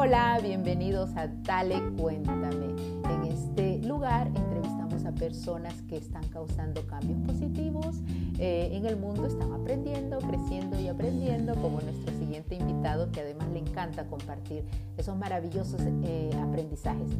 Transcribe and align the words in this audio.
Hola, 0.00 0.38
bienvenidos 0.40 1.10
a 1.16 1.26
Dale 1.26 1.82
Cuéntame. 1.96 2.66
En 3.10 3.24
este 3.24 3.84
lugar 3.84 4.28
entrevistamos 4.28 5.04
a 5.04 5.10
personas 5.10 5.74
que 5.88 5.96
están 5.96 6.24
causando 6.28 6.86
cambios 6.86 7.18
positivos 7.26 7.96
eh, 8.38 8.68
en 8.74 8.86
el 8.86 8.96
mundo, 8.96 9.26
están 9.26 9.52
aprendiendo, 9.52 10.18
creciendo 10.18 10.78
y 10.78 10.86
aprendiendo, 10.86 11.56
como 11.56 11.80
nuestro 11.80 12.16
siguiente 12.16 12.54
invitado 12.54 13.10
que 13.10 13.22
además 13.22 13.48
le 13.48 13.58
encanta 13.58 14.06
compartir 14.06 14.64
esos 14.96 15.16
maravillosos 15.16 15.80
eh, 16.04 16.30
aprendizajes. 16.40 17.10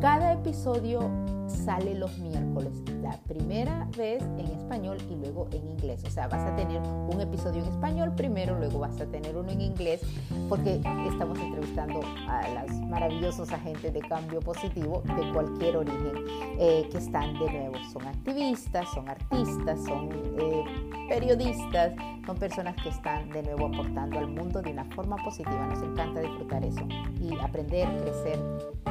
Cada 0.00 0.32
episodio 0.34 1.10
sale 1.48 1.94
los 1.96 2.18
miércoles, 2.18 2.84
la 3.02 3.18
primera 3.26 3.88
vez 3.96 4.22
en 4.22 4.46
español 4.46 4.96
y 5.10 5.16
luego 5.16 5.48
en 5.50 5.66
inglés. 5.66 6.04
O 6.06 6.10
sea, 6.10 6.28
vas 6.28 6.44
a 6.46 6.54
tener 6.54 6.80
un 6.80 7.20
episodio 7.20 7.64
en 7.64 7.68
español 7.68 8.14
primero, 8.14 8.56
luego 8.56 8.78
vas 8.78 9.00
a 9.00 9.06
tener 9.06 9.36
uno 9.36 9.50
en 9.50 9.60
inglés, 9.60 10.00
porque 10.48 10.80
estamos 11.10 11.36
entrevistando 11.40 12.00
a 12.28 12.48
los 12.48 12.80
maravillosos 12.82 13.50
agentes 13.50 13.92
de 13.92 14.00
cambio 14.00 14.38
positivo 14.40 15.02
de 15.16 15.32
cualquier 15.32 15.78
origen 15.78 16.14
eh, 16.60 16.88
que 16.92 16.98
están 16.98 17.34
de 17.34 17.50
nuevo. 17.50 17.74
Son 17.92 18.06
activistas, 18.06 18.88
son 18.94 19.08
artistas, 19.08 19.84
son 19.84 20.10
eh, 20.38 20.64
periodistas, 21.08 21.92
son 22.24 22.36
personas 22.36 22.76
que 22.82 22.90
están 22.90 23.30
de 23.30 23.42
nuevo 23.42 23.66
aportando 23.66 24.18
al 24.20 24.28
mundo 24.28 24.62
de 24.62 24.70
una 24.70 24.84
forma 24.84 25.16
positiva. 25.24 25.66
Nos 25.66 25.82
encanta 25.82 26.20
disfrutar 26.20 26.64
eso 26.64 26.86
y 27.20 27.36
aprender, 27.40 27.88
crecer 28.00 28.38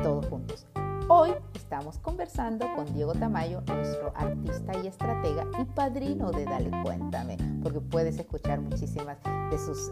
todos 0.04 0.26
juntos. 0.26 0.68
Hoy 1.10 1.32
estamos 1.54 1.98
conversando 2.00 2.66
con 2.76 2.94
Diego 2.94 3.14
Tamayo, 3.14 3.62
nuestro 3.66 4.12
artista 4.14 4.74
y 4.84 4.88
estratega 4.88 5.46
y 5.58 5.64
padrino 5.64 6.32
de 6.32 6.44
Dale 6.44 6.70
Cuéntame, 6.84 7.38
porque 7.64 7.80
puedes 7.80 8.20
escuchar 8.20 8.60
muchísimas 8.60 9.18
de 9.50 9.58
sus 9.58 9.90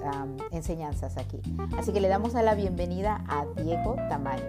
enseñanzas 0.52 1.16
aquí. 1.16 1.40
Así 1.78 1.94
que 1.94 2.02
le 2.02 2.10
damos 2.10 2.34
la 2.34 2.54
bienvenida 2.54 3.24
a 3.30 3.46
Diego 3.62 3.96
Tamayo. 4.10 4.44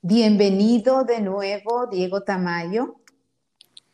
Bienvenido 0.00 1.02
de 1.02 1.22
nuevo, 1.22 1.88
Diego 1.88 2.22
Tamayo 2.22 2.99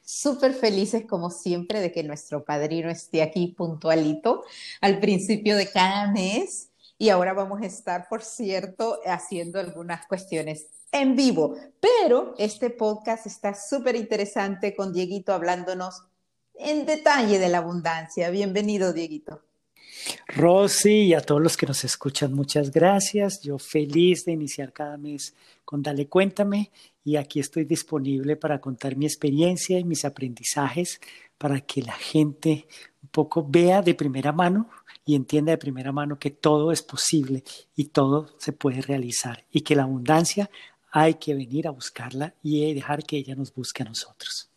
súper 0.06 0.54
felices 0.54 1.04
como 1.04 1.30
siempre 1.30 1.80
de 1.80 1.90
que 1.90 2.04
nuestro 2.04 2.44
padrino 2.44 2.88
esté 2.88 3.22
aquí 3.22 3.48
puntualito 3.48 4.44
al 4.80 5.00
principio 5.00 5.56
de 5.56 5.70
cada 5.70 6.10
mes. 6.12 6.70
Y 6.96 7.10
ahora 7.10 7.34
vamos 7.34 7.60
a 7.60 7.66
estar, 7.66 8.08
por 8.08 8.22
cierto, 8.22 9.00
haciendo 9.04 9.60
algunas 9.60 10.06
cuestiones 10.06 10.68
en 10.92 11.16
vivo. 11.16 11.56
Pero 11.80 12.34
este 12.38 12.70
podcast 12.70 13.26
está 13.26 13.52
súper 13.52 13.96
interesante 13.96 14.74
con 14.74 14.94
Dieguito 14.94 15.34
hablándonos 15.34 16.04
en 16.54 16.86
detalle 16.86 17.38
de 17.38 17.48
la 17.48 17.58
abundancia. 17.58 18.30
Bienvenido, 18.30 18.94
Dieguito. 18.94 19.45
Rosy 20.28 21.04
y 21.04 21.14
a 21.14 21.20
todos 21.20 21.42
los 21.42 21.56
que 21.56 21.66
nos 21.66 21.84
escuchan, 21.84 22.32
muchas 22.32 22.70
gracias. 22.70 23.40
Yo 23.42 23.58
feliz 23.58 24.24
de 24.24 24.32
iniciar 24.32 24.72
cada 24.72 24.96
mes 24.96 25.34
con 25.64 25.82
Dale 25.82 26.08
Cuéntame 26.08 26.70
y 27.04 27.16
aquí 27.16 27.40
estoy 27.40 27.64
disponible 27.64 28.36
para 28.36 28.60
contar 28.60 28.96
mi 28.96 29.06
experiencia 29.06 29.78
y 29.78 29.84
mis 29.84 30.04
aprendizajes 30.04 31.00
para 31.38 31.60
que 31.60 31.82
la 31.82 31.92
gente 31.92 32.66
un 33.02 33.08
poco 33.10 33.46
vea 33.48 33.82
de 33.82 33.94
primera 33.94 34.32
mano 34.32 34.68
y 35.04 35.14
entienda 35.14 35.52
de 35.52 35.58
primera 35.58 35.92
mano 35.92 36.18
que 36.18 36.30
todo 36.30 36.72
es 36.72 36.82
posible 36.82 37.44
y 37.76 37.86
todo 37.86 38.28
se 38.38 38.52
puede 38.52 38.82
realizar 38.82 39.44
y 39.50 39.60
que 39.60 39.76
la 39.76 39.84
abundancia 39.84 40.50
hay 40.90 41.14
que 41.14 41.34
venir 41.34 41.68
a 41.68 41.70
buscarla 41.70 42.34
y 42.42 42.72
dejar 42.74 43.04
que 43.04 43.18
ella 43.18 43.34
nos 43.34 43.54
busque 43.54 43.82
a 43.82 43.86
nosotros. 43.86 44.48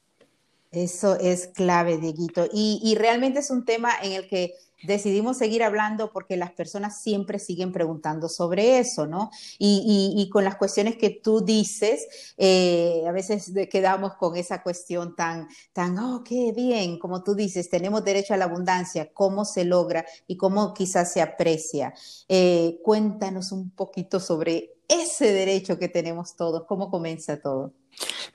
Eso 0.71 1.15
es 1.19 1.47
clave, 1.47 1.97
Dieguito. 1.97 2.47
Y, 2.53 2.79
y 2.83 2.95
realmente 2.95 3.39
es 3.39 3.49
un 3.49 3.65
tema 3.65 3.91
en 4.01 4.13
el 4.13 4.27
que 4.27 4.53
decidimos 4.83 5.37
seguir 5.37 5.63
hablando 5.63 6.11
porque 6.11 6.37
las 6.37 6.51
personas 6.51 7.01
siempre 7.01 7.39
siguen 7.39 7.71
preguntando 7.71 8.29
sobre 8.29 8.79
eso, 8.79 9.07
¿no? 9.07 9.29
Y, 9.57 10.29
con 10.31 10.43
las 10.43 10.55
cuestiones 10.55 10.95
que 10.95 11.09
tú 11.09 11.41
dices, 11.41 12.07
eh, 12.37 13.03
a 13.07 13.11
veces 13.11 13.51
quedamos 13.69 14.15
con 14.15 14.35
esa 14.37 14.61
cuestión 14.61 15.15
tan, 15.15 15.47
tan, 15.73 15.97
oh, 15.97 16.23
qué 16.23 16.51
bien, 16.55 16.99
como 16.99 17.23
tú 17.23 17.35
dices, 17.35 17.69
tenemos 17.69 18.03
derecho 18.03 18.33
a 18.33 18.37
la 18.37 18.45
abundancia, 18.45 19.11
cómo 19.13 19.45
se 19.45 19.65
logra 19.65 20.05
y 20.27 20.37
cómo 20.37 20.73
quizás 20.73 21.11
se 21.13 21.21
aprecia. 21.21 21.93
Eh, 22.27 22.79
cuéntanos 22.83 23.51
un 23.51 23.71
poquito 23.71 24.19
sobre 24.19 24.75
ese 24.87 25.31
derecho 25.31 25.77
que 25.77 25.87
tenemos 25.87 26.35
todos, 26.35 26.65
cómo 26.65 26.89
comienza 26.89 27.39
todo. 27.39 27.73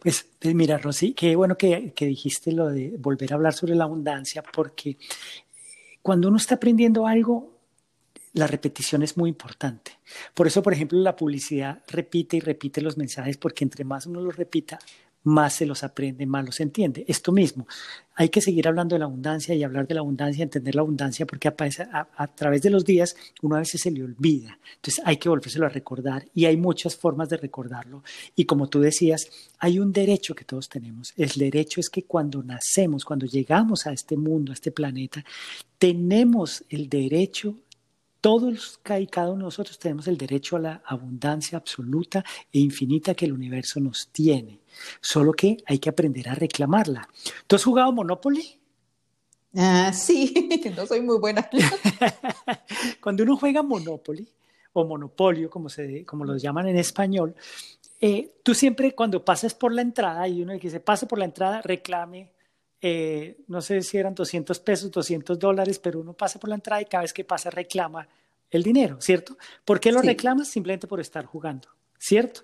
Pues, 0.00 0.26
pues 0.38 0.54
mira, 0.54 0.78
Rosy, 0.78 1.14
qué 1.14 1.34
bueno 1.36 1.56
que, 1.56 1.92
que, 1.94 2.06
dijiste 2.06 2.52
lo 2.52 2.68
de 2.68 2.94
volver 2.98 3.32
a 3.32 3.36
hablar 3.36 3.54
sobre 3.54 3.74
la 3.74 3.84
abundancia, 3.84 4.42
porque 4.42 4.96
cuando 6.04 6.28
uno 6.28 6.36
está 6.36 6.56
aprendiendo 6.56 7.06
algo, 7.06 7.58
la 8.34 8.46
repetición 8.46 9.02
es 9.02 9.16
muy 9.16 9.30
importante. 9.30 9.92
Por 10.34 10.46
eso, 10.46 10.62
por 10.62 10.74
ejemplo, 10.74 10.98
la 10.98 11.16
publicidad 11.16 11.82
repite 11.88 12.36
y 12.36 12.40
repite 12.40 12.82
los 12.82 12.98
mensajes 12.98 13.38
porque 13.38 13.64
entre 13.64 13.84
más 13.84 14.04
uno 14.04 14.20
los 14.20 14.36
repita, 14.36 14.78
más 15.24 15.54
se 15.54 15.66
los 15.66 15.82
aprende, 15.82 16.26
más 16.26 16.44
los 16.44 16.60
entiende. 16.60 17.04
Esto 17.08 17.32
mismo, 17.32 17.66
hay 18.14 18.28
que 18.28 18.40
seguir 18.40 18.68
hablando 18.68 18.94
de 18.94 19.00
la 19.00 19.06
abundancia 19.06 19.54
y 19.54 19.64
hablar 19.64 19.86
de 19.86 19.94
la 19.94 20.00
abundancia, 20.00 20.42
entender 20.42 20.74
la 20.74 20.82
abundancia, 20.82 21.26
porque 21.26 21.48
a, 21.48 22.08
a, 22.16 22.26
través 22.28 22.62
de 22.62 22.70
los 22.70 22.84
días 22.84 23.16
uno 23.42 23.56
a 23.56 23.60
veces 23.60 23.80
se 23.80 23.90
le 23.90 24.04
olvida. 24.04 24.58
Entonces 24.76 25.02
hay 25.04 25.16
que 25.16 25.28
volvérselo 25.28 25.66
a 25.66 25.70
recordar 25.70 26.26
y 26.34 26.44
hay 26.44 26.56
muchas 26.56 26.94
formas 26.94 27.30
de 27.30 27.38
recordarlo. 27.38 28.04
Y 28.36 28.44
como 28.44 28.68
tú 28.68 28.80
decías, 28.80 29.28
hay 29.58 29.78
un 29.78 29.92
derecho 29.92 30.34
que 30.34 30.44
todos 30.44 30.68
tenemos. 30.68 31.12
El 31.16 31.30
derecho 31.30 31.80
es 31.80 31.88
que 31.88 32.04
cuando 32.04 32.42
nacemos, 32.42 33.04
cuando 33.04 33.26
llegamos 33.26 33.86
a 33.86 33.92
este 33.92 34.16
mundo, 34.16 34.52
a 34.52 34.54
este 34.54 34.70
planeta, 34.70 35.24
tenemos 35.78 36.64
el 36.68 36.88
derecho 36.88 37.56
todos 38.24 38.80
y 38.98 39.06
cada 39.06 39.28
uno 39.28 39.40
de 39.40 39.44
nosotros 39.44 39.78
tenemos 39.78 40.08
el 40.08 40.16
derecho 40.16 40.56
a 40.56 40.58
la 40.58 40.82
abundancia 40.86 41.58
absoluta 41.58 42.24
e 42.50 42.58
infinita 42.58 43.14
que 43.14 43.26
el 43.26 43.34
universo 43.34 43.80
nos 43.80 44.08
tiene. 44.08 44.60
Solo 45.02 45.34
que 45.34 45.58
hay 45.66 45.78
que 45.78 45.90
aprender 45.90 46.30
a 46.30 46.34
reclamarla. 46.34 47.06
¿Tú 47.46 47.56
has 47.56 47.62
jugado 47.62 47.92
Monopoly? 47.92 48.58
Ah, 49.54 49.92
sí, 49.92 50.48
no 50.74 50.86
soy 50.86 51.02
muy 51.02 51.18
buena. 51.18 51.46
Cuando 53.02 53.24
uno 53.24 53.36
juega 53.36 53.62
Monopoly 53.62 54.26
o 54.72 54.86
Monopolio, 54.86 55.50
como, 55.50 55.68
se, 55.68 56.06
como 56.06 56.24
lo 56.24 56.38
llaman 56.38 56.68
en 56.68 56.78
español, 56.78 57.34
eh, 58.00 58.36
tú 58.42 58.54
siempre 58.54 58.94
cuando 58.94 59.22
pasas 59.22 59.52
por 59.52 59.70
la 59.70 59.82
entrada 59.82 60.26
y 60.28 60.40
uno 60.40 60.54
dice 60.54 60.80
pase 60.80 61.04
por 61.04 61.18
la 61.18 61.26
entrada, 61.26 61.60
reclame 61.60 62.30
eh, 62.86 63.38
no 63.48 63.62
sé 63.62 63.80
si 63.80 63.96
eran 63.96 64.14
200 64.14 64.60
pesos, 64.60 64.90
200 64.90 65.38
dólares, 65.38 65.78
pero 65.78 66.00
uno 66.00 66.12
pasa 66.12 66.38
por 66.38 66.50
la 66.50 66.56
entrada 66.56 66.82
y 66.82 66.84
cada 66.84 67.00
vez 67.00 67.14
que 67.14 67.24
pasa 67.24 67.48
reclama 67.48 68.06
el 68.50 68.62
dinero, 68.62 69.00
¿cierto? 69.00 69.38
¿Por 69.64 69.80
qué 69.80 69.90
lo 69.90 70.02
reclamas? 70.02 70.48
Simplemente 70.48 70.86
por 70.86 71.00
estar 71.00 71.24
jugando, 71.24 71.68
¿cierto? 71.98 72.42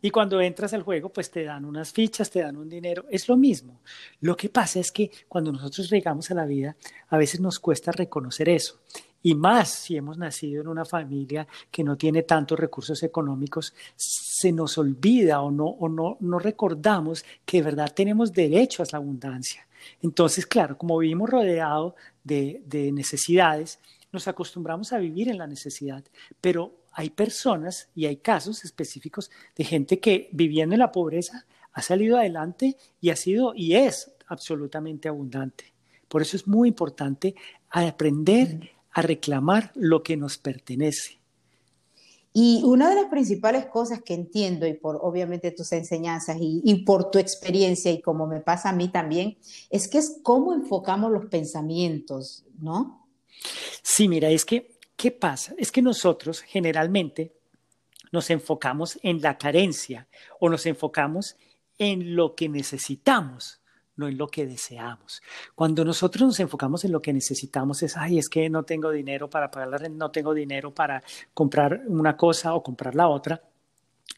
Y 0.00 0.10
cuando 0.10 0.40
entras 0.40 0.74
al 0.74 0.82
juego, 0.82 1.12
pues 1.12 1.30
te 1.30 1.44
dan 1.44 1.64
unas 1.64 1.92
fichas, 1.92 2.32
te 2.32 2.40
dan 2.40 2.56
un 2.56 2.68
dinero, 2.68 3.04
es 3.10 3.28
lo 3.28 3.36
mismo. 3.36 3.80
Lo 4.18 4.36
que 4.36 4.48
pasa 4.48 4.80
es 4.80 4.90
que 4.90 5.12
cuando 5.28 5.52
nosotros 5.52 5.88
llegamos 5.88 6.28
a 6.32 6.34
la 6.34 6.44
vida, 6.44 6.74
a 7.06 7.16
veces 7.16 7.38
nos 7.38 7.60
cuesta 7.60 7.92
reconocer 7.92 8.48
eso 8.48 8.80
y 9.22 9.34
más 9.34 9.70
si 9.70 9.96
hemos 9.96 10.18
nacido 10.18 10.62
en 10.62 10.68
una 10.68 10.84
familia 10.84 11.46
que 11.70 11.84
no 11.84 11.96
tiene 11.96 12.22
tantos 12.22 12.58
recursos 12.58 13.02
económicos, 13.02 13.74
se 13.96 14.52
nos 14.52 14.76
olvida 14.78 15.40
o 15.42 15.50
no, 15.50 15.66
o 15.66 15.88
no, 15.88 16.16
no 16.20 16.38
recordamos 16.38 17.24
que 17.44 17.58
de 17.58 17.64
verdad 17.64 17.92
tenemos 17.94 18.32
derecho 18.32 18.82
a 18.82 18.86
la 18.90 18.98
abundancia. 18.98 19.66
Entonces, 20.00 20.46
claro, 20.46 20.76
como 20.76 20.98
vivimos 20.98 21.30
rodeados 21.30 21.94
de, 22.22 22.62
de 22.66 22.92
necesidades, 22.92 23.78
nos 24.12 24.28
acostumbramos 24.28 24.92
a 24.92 24.98
vivir 24.98 25.28
en 25.28 25.38
la 25.38 25.46
necesidad, 25.46 26.04
pero 26.40 26.82
hay 26.92 27.10
personas 27.10 27.88
y 27.94 28.06
hay 28.06 28.16
casos 28.16 28.64
específicos 28.64 29.30
de 29.56 29.64
gente 29.64 29.98
que 29.98 30.28
viviendo 30.32 30.74
en 30.74 30.80
la 30.80 30.92
pobreza 30.92 31.46
ha 31.72 31.82
salido 31.82 32.18
adelante 32.18 32.76
y 33.00 33.10
ha 33.10 33.16
sido 33.16 33.54
y 33.54 33.74
es 33.74 34.12
absolutamente 34.26 35.08
abundante. 35.08 35.72
Por 36.08 36.20
eso 36.20 36.36
es 36.36 36.46
muy 36.46 36.68
importante 36.68 37.34
aprender 37.70 38.70
a 38.92 39.02
reclamar 39.02 39.72
lo 39.74 40.02
que 40.02 40.16
nos 40.16 40.38
pertenece. 40.38 41.22
Y 42.34 42.62
una 42.64 42.88
de 42.88 42.94
las 42.94 43.10
principales 43.10 43.66
cosas 43.66 44.00
que 44.02 44.14
entiendo, 44.14 44.66
y 44.66 44.72
por 44.72 44.98
obviamente 45.02 45.50
tus 45.50 45.70
enseñanzas 45.72 46.38
y, 46.40 46.82
por 46.84 47.10
tu 47.10 47.18
experiencia 47.18 47.90
y 47.90 48.00
como 48.00 48.26
me 48.26 48.40
pasa 48.40 48.70
a 48.70 48.72
mí 48.72 48.88
también, 48.88 49.36
es 49.68 49.86
que 49.86 49.98
es 49.98 50.18
cómo 50.22 50.54
enfocamos 50.54 51.12
los 51.12 51.26
pensamientos, 51.26 52.44
¿no? 52.58 53.06
Sí, 53.82 54.08
mira, 54.08 54.30
es 54.30 54.46
que, 54.46 54.78
¿qué 54.96 55.10
pasa? 55.10 55.54
Es 55.58 55.70
que 55.70 55.82
nosotros 55.82 56.40
generalmente 56.40 57.34
nos 58.12 58.30
enfocamos 58.30 58.98
en 59.02 59.20
la 59.20 59.36
carencia 59.36 60.08
o 60.40 60.48
nos 60.48 60.64
enfocamos 60.64 61.36
en 61.78 62.16
lo 62.16 62.34
que 62.34 62.48
necesitamos 62.48 63.61
no 63.96 64.08
en 64.08 64.16
lo 64.16 64.28
que 64.28 64.46
deseamos. 64.46 65.22
Cuando 65.54 65.84
nosotros 65.84 66.26
nos 66.26 66.40
enfocamos 66.40 66.84
en 66.84 66.92
lo 66.92 67.02
que 67.02 67.12
necesitamos 67.12 67.82
es, 67.82 67.96
ay, 67.96 68.18
es 68.18 68.28
que 68.28 68.48
no 68.48 68.62
tengo 68.62 68.90
dinero 68.90 69.28
para 69.28 69.50
pagar 69.50 69.68
la 69.68 69.78
renta, 69.78 69.98
no 69.98 70.10
tengo 70.10 70.34
dinero 70.34 70.72
para 70.72 71.02
comprar 71.34 71.82
una 71.86 72.16
cosa 72.16 72.54
o 72.54 72.62
comprar 72.62 72.94
la 72.94 73.08
otra, 73.08 73.42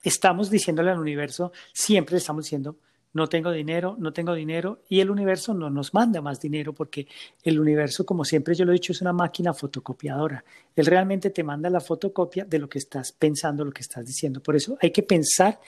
estamos 0.03 0.51
diciéndole 0.51 0.91
al 0.91 0.99
universo, 0.99 1.53
siempre 1.73 2.19
estamos 2.19 2.45
diciendo, 2.45 2.77
no 3.15 3.29
tengo 3.29 3.53
dinero, 3.53 3.97
no 3.99 4.13
tengo 4.13 4.35
dinero, 4.35 4.83
y 4.89 5.01
el 5.01 5.09
universo 5.09 5.55
no 5.55 5.71
nos 5.71 5.95
manda 5.95 6.21
más 6.21 6.41
dinero 6.41 6.73
porque 6.73 7.07
el 7.45 7.61
universo, 7.61 8.05
como 8.05 8.25
siempre 8.25 8.55
yo 8.55 8.65
lo 8.65 8.73
he 8.73 8.75
dicho, 8.75 8.93
es 8.93 9.01
una 9.01 9.13
máquina 9.13 9.55
fotocopiadora. 9.55 10.45
Él 10.75 10.87
realmente 10.87 11.31
te 11.31 11.45
manda 11.45 11.71
la 11.71 11.81
fotocopia 11.81 12.45
de 12.45 12.59
lo 12.59 12.69
que 12.69 12.79
estás 12.79 13.13
pensando, 13.13 13.65
lo 13.65 13.71
que 13.71 13.83
estás 13.83 14.05
diciendo. 14.05 14.43
Por 14.43 14.57
eso 14.57 14.77
hay 14.81 14.91
que 14.91 15.05
pensar 15.05 15.61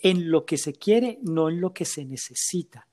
en 0.00 0.30
lo 0.30 0.44
que 0.44 0.58
se 0.58 0.74
quiere, 0.74 1.18
no 1.22 1.48
en 1.48 1.62
lo 1.62 1.72
que 1.72 1.86
se 1.86 2.04
necesita. 2.04 2.86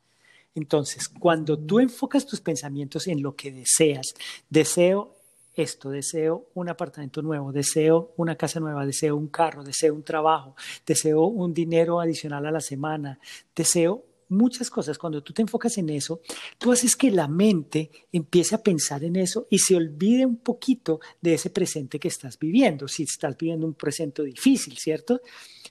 Entonces, 0.56 1.08
cuando 1.08 1.58
tú 1.58 1.80
enfocas 1.80 2.26
tus 2.26 2.42
pensamientos 2.42 3.08
en 3.08 3.22
lo 3.22 3.36
que 3.36 3.52
deseas, 3.52 4.14
deseo 4.50 5.16
esto, 5.54 5.90
deseo 5.90 6.48
un 6.54 6.70
apartamento 6.70 7.22
nuevo, 7.22 7.52
deseo 7.52 8.14
una 8.18 8.36
casa 8.36 8.60
nueva, 8.60 8.86
deseo 8.86 9.16
un 9.16 9.28
carro, 9.28 9.64
deseo 9.64 9.94
un 9.94 10.04
trabajo, 10.04 10.56
deseo 10.86 11.24
un 11.24 11.54
dinero 11.54 12.00
adicional 12.00 12.46
a 12.46 12.52
la 12.52 12.62
semana, 12.62 13.20
deseo 13.56 14.06
muchas 14.30 14.70
cosas. 14.70 14.98
Cuando 14.98 15.22
tú 15.22 15.34
te 15.34 15.42
enfocas 15.42 15.78
en 15.78 15.90
eso, 15.90 16.22
tú 16.58 16.72
haces 16.72 16.96
que 16.96 17.12
la 17.12 17.28
mente 17.28 17.92
empiece 18.12 18.56
a 18.56 18.64
pensar 18.64 19.04
en 19.04 19.16
eso 19.16 19.48
y 19.50 19.60
se 19.60 19.76
olvide 19.76 20.26
un 20.26 20.38
poquito 20.38 21.00
de 21.20 21.34
ese 21.34 21.50
presente 21.50 22.00
que 22.00 22.08
estás 22.08 22.38
viviendo, 22.40 22.88
si 22.88 23.04
estás 23.04 23.38
viviendo 23.38 23.66
un 23.66 23.74
presente 23.74 24.24
difícil, 24.24 24.78
¿cierto? 24.78 25.22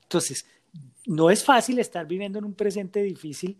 Entonces, 0.03 0.45
no 1.07 1.31
es 1.31 1.43
fácil 1.43 1.79
estar 1.79 2.07
viviendo 2.07 2.39
en 2.39 2.45
un 2.45 2.55
presente 2.55 3.03
difícil 3.03 3.59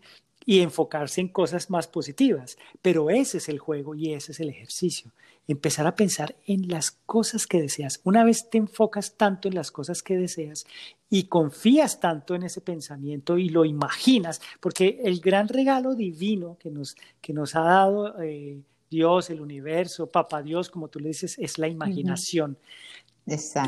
y 0.49 0.61
enfocarse 0.61 1.21
en 1.21 1.27
cosas 1.27 1.69
más 1.69 1.85
positivas, 1.85 2.57
pero 2.81 3.11
ese 3.11 3.37
es 3.37 3.49
el 3.49 3.59
juego 3.59 3.93
y 3.93 4.13
ese 4.13 4.31
es 4.31 4.39
el 4.39 4.49
ejercicio. 4.49 5.11
Empezar 5.47 5.85
a 5.85 5.93
pensar 5.93 6.35
en 6.47 6.69
las 6.69 6.89
cosas 6.89 7.45
que 7.45 7.61
deseas. 7.61 8.01
Una 8.03 8.23
vez 8.23 8.49
te 8.49 8.57
enfocas 8.57 9.13
tanto 9.15 9.47
en 9.47 9.53
las 9.53 9.69
cosas 9.69 10.01
que 10.01 10.17
deseas 10.17 10.65
y 11.07 11.25
confías 11.25 11.99
tanto 11.99 12.33
en 12.33 12.41
ese 12.41 12.61
pensamiento 12.61 13.37
y 13.37 13.49
lo 13.49 13.63
imaginas, 13.63 14.41
porque 14.59 14.99
el 15.03 15.19
gran 15.19 15.49
regalo 15.49 15.93
divino 15.93 16.57
que 16.59 16.71
nos, 16.71 16.95
que 17.21 17.31
nos 17.31 17.55
ha 17.55 17.61
dado 17.61 18.19
eh, 18.19 18.59
Dios, 18.89 19.29
el 19.29 19.41
universo, 19.41 20.07
Papá 20.07 20.41
Dios, 20.41 20.71
como 20.71 20.87
tú 20.87 20.99
le 20.99 21.09
dices, 21.09 21.37
es 21.37 21.59
la 21.59 21.67
imaginación. 21.67 22.57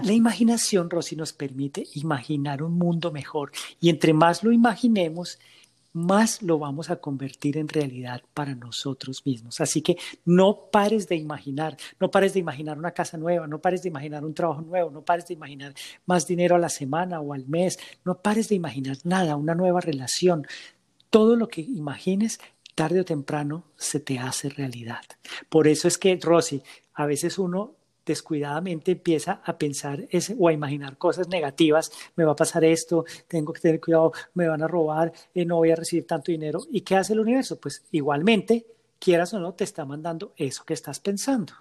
La 0.04 0.14
imaginación, 0.14 0.90
Rosy, 0.90 1.16
nos 1.16 1.34
permite 1.34 1.86
imaginar 1.94 2.64
un 2.64 2.74
mundo 2.74 3.12
mejor. 3.12 3.52
Y 3.80 3.90
entre 3.90 4.14
más 4.14 4.44
lo 4.44 4.52
imaginemos, 4.52 5.38
más 5.94 6.42
lo 6.42 6.58
vamos 6.60 6.90
a 6.90 6.98
convertir 6.98 7.58
en 7.58 7.68
realidad 7.68 8.22
para 8.34 8.56
nosotros 8.56 9.26
mismos. 9.26 9.60
Así 9.60 9.82
que 9.82 9.98
no 10.26 10.70
pares 10.72 11.08
de 11.08 11.16
imaginar, 11.16 11.78
no 12.00 12.10
pares 12.10 12.34
de 12.34 12.40
imaginar 12.40 12.78
una 12.78 12.92
casa 12.92 13.18
nueva, 13.18 13.48
no 13.48 13.60
pares 13.60 13.84
de 13.84 13.90
imaginar 13.90 14.24
un 14.24 14.34
trabajo 14.34 14.62
nuevo, 14.62 14.90
no 14.92 15.04
pares 15.04 15.28
de 15.28 15.34
imaginar 15.34 15.74
más 16.06 16.28
dinero 16.28 16.56
a 16.56 16.60
la 16.60 16.70
semana 16.70 17.20
o 17.20 17.34
al 17.34 17.48
mes, 17.48 17.78
no 18.06 18.22
pares 18.22 18.50
de 18.50 18.56
imaginar 18.56 18.98
nada, 19.04 19.36
una 19.36 19.56
nueva 19.56 19.82
relación. 19.82 20.46
Todo 21.10 21.36
lo 21.36 21.48
que 21.48 21.62
imagines, 21.62 22.40
tarde 22.76 23.02
o 23.02 23.06
temprano, 23.06 23.66
se 23.76 24.00
te 24.00 24.20
hace 24.20 24.50
realidad. 24.50 25.02
Por 25.50 25.68
eso 25.68 25.88
es 25.88 25.98
que, 25.98 26.18
Rosy, 26.22 26.64
a 26.94 27.06
veces 27.06 27.38
uno 27.38 27.76
descuidadamente 28.06 28.92
empieza 28.92 29.42
a 29.44 29.58
pensar 29.58 30.08
o 30.38 30.48
a 30.48 30.54
imaginar 30.54 30.98
cosas 30.98 31.28
negativas, 31.28 31.92
me 32.16 32.26
va 32.26 32.34
a 32.34 32.36
pasar 32.36 32.64
esto, 32.64 33.06
tengo 33.28 33.54
que 33.54 33.62
tener 33.62 33.80
cuidado, 33.80 34.12
me 34.34 34.48
van 34.48 34.64
a 34.64 34.68
robar, 34.68 35.12
eh, 35.34 35.46
no 35.46 35.58
voy 35.58 35.72
a 35.72 35.76
recibir 35.76 36.06
tanto 36.08 36.32
dinero. 36.32 36.62
¿Y 36.70 36.82
qué 36.82 36.96
hace 36.96 37.14
el 37.14 37.20
universo? 37.20 37.60
Pues 37.60 37.84
igualmente, 37.92 38.66
quieras 39.00 39.34
o 39.34 39.40
no, 39.40 39.54
te 39.54 39.64
está 39.64 39.86
mandando 39.86 40.34
eso 40.38 40.64
que 40.66 40.74
estás 40.74 41.00
pensando. 41.00 41.54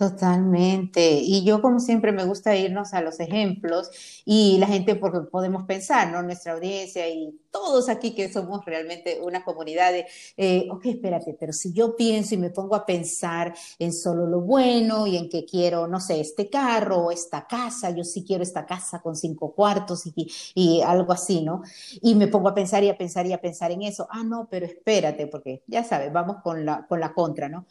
Totalmente. 0.00 1.18
Y 1.22 1.44
yo, 1.44 1.60
como 1.60 1.78
siempre, 1.78 2.10
me 2.10 2.24
gusta 2.24 2.56
irnos 2.56 2.94
a 2.94 3.02
los 3.02 3.20
ejemplos 3.20 3.90
y 4.24 4.56
la 4.56 4.66
gente, 4.66 4.94
porque 4.96 5.20
podemos 5.30 5.64
pensar, 5.64 6.10
¿no? 6.10 6.22
Nuestra 6.22 6.54
audiencia 6.54 7.06
y 7.10 7.38
todos 7.50 7.90
aquí 7.90 8.14
que 8.14 8.32
somos 8.32 8.64
realmente 8.64 9.20
una 9.22 9.44
comunidad 9.44 9.92
de, 9.92 10.06
eh, 10.38 10.66
ok, 10.70 10.86
espérate, 10.86 11.36
pero 11.38 11.52
si 11.52 11.74
yo 11.74 11.96
pienso 11.96 12.34
y 12.34 12.38
me 12.38 12.48
pongo 12.48 12.76
a 12.76 12.86
pensar 12.86 13.52
en 13.78 13.92
solo 13.92 14.26
lo 14.26 14.40
bueno 14.40 15.06
y 15.06 15.18
en 15.18 15.28
que 15.28 15.44
quiero, 15.44 15.86
no 15.86 16.00
sé, 16.00 16.18
este 16.20 16.48
carro 16.48 16.96
o 17.08 17.10
esta 17.12 17.46
casa, 17.46 17.90
yo 17.90 18.02
sí 18.02 18.24
quiero 18.24 18.42
esta 18.42 18.64
casa 18.64 19.02
con 19.02 19.16
cinco 19.16 19.54
cuartos 19.54 20.06
y, 20.06 20.30
y 20.54 20.80
algo 20.80 21.12
así, 21.12 21.42
¿no? 21.42 21.60
Y 22.00 22.14
me 22.14 22.28
pongo 22.28 22.48
a 22.48 22.54
pensar 22.54 22.82
y 22.84 22.88
a 22.88 22.96
pensar 22.96 23.26
y 23.26 23.34
a 23.34 23.40
pensar 23.42 23.70
en 23.70 23.82
eso. 23.82 24.08
Ah, 24.10 24.22
no, 24.24 24.48
pero 24.50 24.64
espérate, 24.64 25.26
porque 25.26 25.62
ya 25.66 25.84
sabes, 25.84 26.10
vamos 26.10 26.36
con 26.42 26.64
la, 26.64 26.86
con 26.86 27.00
la 27.00 27.12
contra, 27.12 27.50
¿no? 27.50 27.66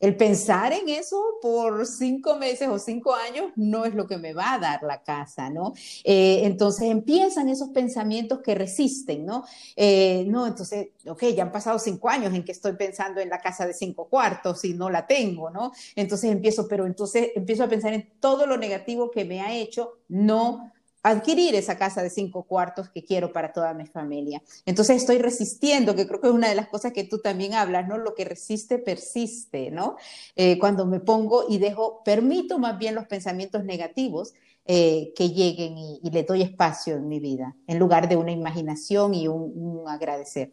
El 0.00 0.16
pensar 0.16 0.72
en 0.72 0.88
eso 0.88 1.22
por 1.42 1.86
cinco 1.86 2.36
meses 2.36 2.68
o 2.68 2.78
cinco 2.78 3.14
años 3.14 3.52
no 3.54 3.84
es 3.84 3.94
lo 3.94 4.06
que 4.06 4.16
me 4.16 4.32
va 4.32 4.54
a 4.54 4.58
dar 4.58 4.82
la 4.82 5.02
casa, 5.02 5.50
¿no? 5.50 5.74
Eh, 6.04 6.40
entonces 6.44 6.88
empiezan 6.90 7.50
esos 7.50 7.68
pensamientos 7.68 8.40
que 8.40 8.54
resisten, 8.54 9.26
¿no? 9.26 9.44
Eh, 9.76 10.24
no, 10.26 10.46
entonces, 10.46 10.88
ok, 11.06 11.24
ya 11.36 11.42
han 11.42 11.52
pasado 11.52 11.78
cinco 11.78 12.08
años 12.08 12.34
en 12.34 12.44
que 12.44 12.52
estoy 12.52 12.72
pensando 12.72 13.20
en 13.20 13.28
la 13.28 13.40
casa 13.40 13.66
de 13.66 13.74
cinco 13.74 14.08
cuartos 14.08 14.64
y 14.64 14.72
no 14.72 14.88
la 14.88 15.06
tengo, 15.06 15.50
¿no? 15.50 15.72
Entonces 15.94 16.30
empiezo, 16.30 16.66
pero 16.66 16.86
entonces 16.86 17.28
empiezo 17.36 17.64
a 17.64 17.68
pensar 17.68 17.92
en 17.92 18.08
todo 18.20 18.46
lo 18.46 18.56
negativo 18.56 19.10
que 19.10 19.26
me 19.26 19.42
ha 19.42 19.54
hecho 19.54 19.98
no 20.08 20.72
adquirir 21.02 21.54
esa 21.54 21.78
casa 21.78 22.02
de 22.02 22.10
cinco 22.10 22.42
cuartos 22.42 22.90
que 22.90 23.04
quiero 23.04 23.32
para 23.32 23.52
toda 23.52 23.72
mi 23.74 23.86
familia. 23.86 24.42
Entonces 24.66 24.96
estoy 24.96 25.18
resistiendo, 25.18 25.94
que 25.94 26.06
creo 26.06 26.20
que 26.20 26.28
es 26.28 26.32
una 26.32 26.48
de 26.48 26.54
las 26.54 26.68
cosas 26.68 26.92
que 26.92 27.04
tú 27.04 27.18
también 27.18 27.54
hablas, 27.54 27.88
¿no? 27.88 27.96
Lo 27.96 28.14
que 28.14 28.24
resiste, 28.24 28.78
persiste, 28.78 29.70
¿no? 29.70 29.96
Eh, 30.36 30.58
cuando 30.58 30.86
me 30.86 31.00
pongo 31.00 31.46
y 31.48 31.58
dejo, 31.58 32.02
permito 32.04 32.58
más 32.58 32.78
bien 32.78 32.94
los 32.94 33.06
pensamientos 33.06 33.64
negativos 33.64 34.34
eh, 34.66 35.12
que 35.16 35.30
lleguen 35.30 35.78
y, 35.78 36.00
le 36.10 36.22
doy 36.22 36.42
espacio 36.42 36.96
en 36.96 37.08
mi 37.08 37.18
vida, 37.18 37.56
en 37.66 37.78
lugar 37.78 38.08
de 38.08 38.16
una 38.16 38.30
imaginación 38.30 39.14
y 39.14 39.26
un, 39.26 39.52
un 39.54 39.88
agradecer. 39.88 40.52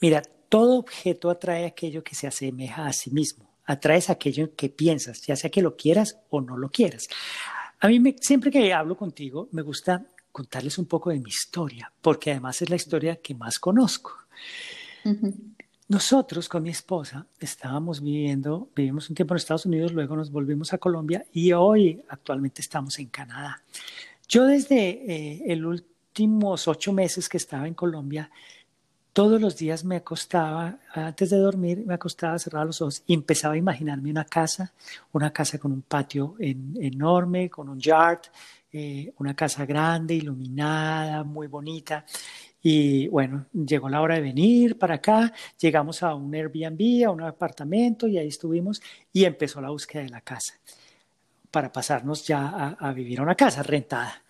Mira, 0.00 0.22
todo 0.48 0.78
objeto 0.78 1.30
atrae 1.30 1.66
aquello 1.66 2.02
que 2.02 2.14
se 2.14 2.26
asemeja 2.26 2.86
a 2.86 2.92
sí 2.92 3.10
mismo, 3.10 3.50
atraes 3.64 4.08
aquello 4.08 4.54
que 4.54 4.68
piensas, 4.68 5.22
ya 5.22 5.36
sea 5.36 5.50
que 5.50 5.62
lo 5.62 5.76
quieras 5.76 6.20
o 6.30 6.40
no 6.40 6.56
lo 6.56 6.70
quieras. 6.70 7.08
A 7.80 7.88
mí 7.88 8.16
siempre 8.20 8.50
que 8.50 8.72
hablo 8.72 8.96
contigo 8.96 9.48
me 9.52 9.62
gusta 9.62 10.04
contarles 10.30 10.78
un 10.78 10.86
poco 10.86 11.10
de 11.10 11.18
mi 11.18 11.30
historia, 11.30 11.90
porque 12.00 12.30
además 12.30 12.60
es 12.62 12.70
la 12.70 12.76
historia 12.76 13.16
que 13.16 13.34
más 13.34 13.58
conozco. 13.58 14.12
Nosotros 15.88 16.48
con 16.48 16.62
mi 16.62 16.70
esposa 16.70 17.26
estábamos 17.40 18.02
viviendo, 18.02 18.68
vivimos 18.76 19.08
un 19.08 19.16
tiempo 19.16 19.34
en 19.34 19.38
Estados 19.38 19.66
Unidos, 19.66 19.92
luego 19.92 20.14
nos 20.14 20.30
volvimos 20.30 20.72
a 20.72 20.78
Colombia 20.78 21.24
y 21.32 21.52
hoy 21.52 22.04
actualmente 22.08 22.60
estamos 22.60 22.98
en 22.98 23.06
Canadá. 23.06 23.62
Yo 24.28 24.44
desde 24.46 25.50
eh, 25.50 25.56
los 25.56 25.80
últimos 25.80 26.68
ocho 26.68 26.92
meses 26.92 27.28
que 27.28 27.38
estaba 27.38 27.66
en 27.66 27.74
Colombia, 27.74 28.30
todos 29.20 29.38
los 29.38 29.54
días 29.54 29.84
me 29.84 29.96
acostaba, 29.96 30.78
antes 30.94 31.28
de 31.28 31.36
dormir, 31.36 31.84
me 31.84 31.92
acostaba, 31.92 32.38
cerraba 32.38 32.64
los 32.64 32.80
ojos 32.80 33.02
y 33.06 33.12
empezaba 33.12 33.52
a 33.52 33.58
imaginarme 33.58 34.10
una 34.10 34.24
casa, 34.24 34.72
una 35.12 35.30
casa 35.30 35.58
con 35.58 35.72
un 35.72 35.82
patio 35.82 36.36
enorme, 36.38 37.50
con 37.50 37.68
un 37.68 37.78
yard, 37.78 38.20
eh, 38.72 39.12
una 39.18 39.36
casa 39.36 39.66
grande, 39.66 40.14
iluminada, 40.14 41.22
muy 41.22 41.48
bonita. 41.48 42.06
Y 42.62 43.08
bueno, 43.08 43.44
llegó 43.52 43.90
la 43.90 44.00
hora 44.00 44.14
de 44.14 44.22
venir 44.22 44.78
para 44.78 44.94
acá, 44.94 45.30
llegamos 45.58 46.02
a 46.02 46.14
un 46.14 46.34
Airbnb, 46.34 47.04
a 47.06 47.10
un 47.10 47.20
apartamento 47.20 48.08
y 48.08 48.16
ahí 48.16 48.28
estuvimos 48.28 48.80
y 49.12 49.26
empezó 49.26 49.60
la 49.60 49.68
búsqueda 49.68 50.02
de 50.02 50.08
la 50.08 50.22
casa 50.22 50.54
para 51.50 51.70
pasarnos 51.70 52.26
ya 52.26 52.74
a, 52.80 52.92
vivir 52.94 53.20
a 53.20 53.22
una 53.24 53.34
casa 53.34 53.62
rentada, 53.62 54.22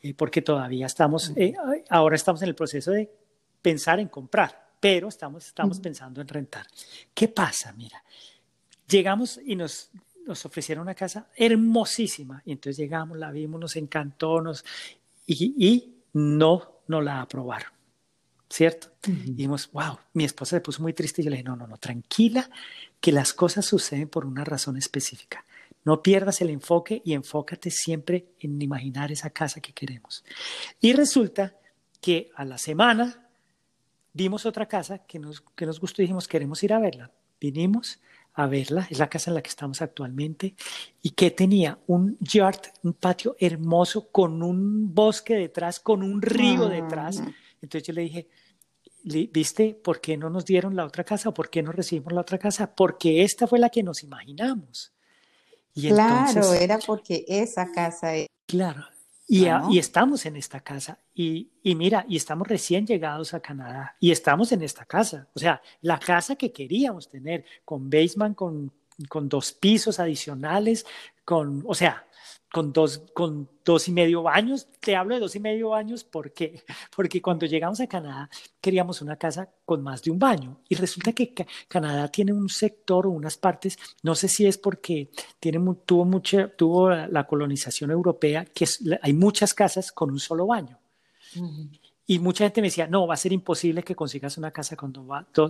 eh, 0.00 0.14
porque 0.14 0.40
todavía 0.40 0.86
estamos, 0.86 1.30
eh, 1.36 1.52
ahora 1.90 2.16
estamos 2.16 2.40
en 2.40 2.48
el 2.48 2.54
proceso 2.54 2.92
de 2.92 3.19
pensar 3.60 4.00
en 4.00 4.08
comprar, 4.08 4.70
pero 4.80 5.08
estamos, 5.08 5.46
estamos 5.46 5.78
pensando 5.80 6.20
en 6.20 6.28
rentar. 6.28 6.66
¿Qué 7.14 7.28
pasa? 7.28 7.72
Mira, 7.72 8.02
llegamos 8.88 9.40
y 9.44 9.56
nos, 9.56 9.90
nos 10.26 10.44
ofrecieron 10.44 10.82
una 10.82 10.94
casa 10.94 11.28
hermosísima, 11.36 12.42
y 12.44 12.52
entonces 12.52 12.78
llegamos, 12.78 13.18
la 13.18 13.30
vimos, 13.30 13.60
nos 13.60 13.76
encantó, 13.76 14.40
nos, 14.40 14.64
y, 15.26 15.54
y 15.58 15.94
no 16.14 16.80
nos 16.86 17.04
la 17.04 17.20
aprobaron. 17.20 17.70
¿Cierto? 18.52 18.88
Y 19.06 19.30
dijimos, 19.30 19.70
wow, 19.70 19.96
mi 20.14 20.24
esposa 20.24 20.56
se 20.56 20.60
puso 20.60 20.82
muy 20.82 20.92
triste 20.92 21.22
y 21.22 21.24
yo 21.24 21.30
le 21.30 21.36
dije, 21.36 21.48
no, 21.48 21.54
no, 21.54 21.68
no, 21.68 21.76
tranquila, 21.76 22.50
que 23.00 23.12
las 23.12 23.32
cosas 23.32 23.64
suceden 23.64 24.08
por 24.08 24.26
una 24.26 24.44
razón 24.44 24.76
específica. 24.76 25.44
No 25.84 26.02
pierdas 26.02 26.40
el 26.40 26.50
enfoque 26.50 27.00
y 27.04 27.12
enfócate 27.12 27.70
siempre 27.70 28.26
en 28.40 28.60
imaginar 28.60 29.12
esa 29.12 29.30
casa 29.30 29.60
que 29.60 29.72
queremos. 29.72 30.24
Y 30.80 30.94
resulta 30.94 31.54
que 32.00 32.32
a 32.34 32.44
la 32.44 32.58
semana 32.58 33.29
vimos 34.12 34.46
otra 34.46 34.66
casa 34.66 34.98
que 34.98 35.18
nos, 35.18 35.40
que 35.40 35.66
nos 35.66 35.80
gustó 35.80 36.02
y 36.02 36.04
dijimos, 36.04 36.28
queremos 36.28 36.62
ir 36.62 36.72
a 36.72 36.78
verla. 36.78 37.10
Vinimos 37.40 38.00
a 38.34 38.46
verla, 38.46 38.86
es 38.90 38.98
la 38.98 39.08
casa 39.08 39.30
en 39.30 39.34
la 39.34 39.42
que 39.42 39.48
estamos 39.48 39.82
actualmente, 39.82 40.54
y 41.02 41.10
que 41.10 41.30
tenía 41.30 41.78
un 41.86 42.16
yard, 42.20 42.60
un 42.82 42.92
patio 42.92 43.36
hermoso 43.38 44.08
con 44.10 44.42
un 44.42 44.94
bosque 44.94 45.34
detrás, 45.34 45.80
con 45.80 46.02
un 46.02 46.22
río 46.22 46.66
ah. 46.66 46.70
detrás. 46.70 47.22
Entonces 47.60 47.86
yo 47.86 47.92
le 47.92 48.02
dije, 48.02 48.28
¿viste 49.02 49.74
por 49.74 50.00
qué 50.00 50.16
no 50.16 50.30
nos 50.30 50.44
dieron 50.44 50.76
la 50.76 50.84
otra 50.84 51.04
casa 51.04 51.30
o 51.30 51.34
por 51.34 51.50
qué 51.50 51.62
no 51.62 51.72
recibimos 51.72 52.12
la 52.12 52.20
otra 52.20 52.38
casa? 52.38 52.74
Porque 52.74 53.22
esta 53.22 53.46
fue 53.46 53.58
la 53.58 53.70
que 53.70 53.82
nos 53.82 54.02
imaginamos. 54.02 54.92
Y 55.74 55.88
claro, 55.88 56.52
era 56.54 56.78
porque 56.78 57.24
esa 57.28 57.70
casa 57.72 58.14
es. 58.16 58.26
Claro, 58.46 58.84
Y, 59.32 59.46
y, 59.70 59.78
estamos 59.78 60.26
en 60.26 60.34
esta 60.34 60.58
casa. 60.58 60.98
Y, 61.14 61.50
y, 61.62 61.76
mira, 61.76 62.04
y 62.08 62.16
estamos 62.16 62.48
recién 62.48 62.84
llegados 62.84 63.32
a 63.32 63.38
Canadá. 63.38 63.94
Y 64.00 64.10
estamos 64.10 64.50
en 64.50 64.60
esta 64.62 64.84
casa. 64.84 65.28
O 65.34 65.38
sea, 65.38 65.62
la 65.82 66.00
casa 66.00 66.34
que 66.34 66.50
queríamos 66.50 67.08
tener, 67.08 67.44
con 67.64 67.88
basement, 67.88 68.34
con, 68.34 68.72
con 69.08 69.28
dos 69.28 69.52
pisos 69.52 70.00
adicionales, 70.00 70.84
con, 71.24 71.62
o 71.64 71.76
sea, 71.76 72.04
con 72.52 72.72
dos, 72.72 73.02
con 73.14 73.48
dos 73.64 73.88
y 73.88 73.92
medio 73.92 74.28
años. 74.28 74.68
Te 74.80 74.96
hablo 74.96 75.14
de 75.14 75.20
dos 75.20 75.36
y 75.36 75.40
medio 75.40 75.74
años 75.74 76.04
¿por 76.04 76.32
qué? 76.32 76.62
porque 76.96 77.22
cuando 77.22 77.46
llegamos 77.46 77.80
a 77.80 77.86
Canadá 77.86 78.28
queríamos 78.60 79.00
una 79.02 79.16
casa 79.16 79.48
con 79.64 79.82
más 79.82 80.02
de 80.02 80.10
un 80.10 80.18
baño 80.18 80.60
y 80.68 80.74
resulta 80.74 81.12
que 81.12 81.34
Canadá 81.68 82.08
tiene 82.08 82.32
un 82.32 82.48
sector 82.48 83.06
o 83.06 83.10
unas 83.10 83.36
partes, 83.36 83.78
no 84.02 84.14
sé 84.14 84.28
si 84.28 84.46
es 84.46 84.58
porque 84.58 85.10
tiene, 85.38 85.60
tuvo, 85.86 86.04
mucha, 86.04 86.48
tuvo 86.48 86.90
la 86.90 87.26
colonización 87.26 87.90
europea, 87.90 88.44
que 88.44 88.66
hay 89.02 89.12
muchas 89.12 89.54
casas 89.54 89.92
con 89.92 90.10
un 90.10 90.18
solo 90.18 90.46
baño. 90.46 90.78
Y 92.06 92.18
mucha 92.18 92.44
gente 92.44 92.60
me 92.60 92.66
decía, 92.66 92.88
no, 92.88 93.06
va 93.06 93.14
a 93.14 93.16
ser 93.16 93.32
imposible 93.32 93.84
que 93.84 93.94
consigas 93.94 94.36
una 94.36 94.50
casa 94.50 94.74
con, 94.74 94.92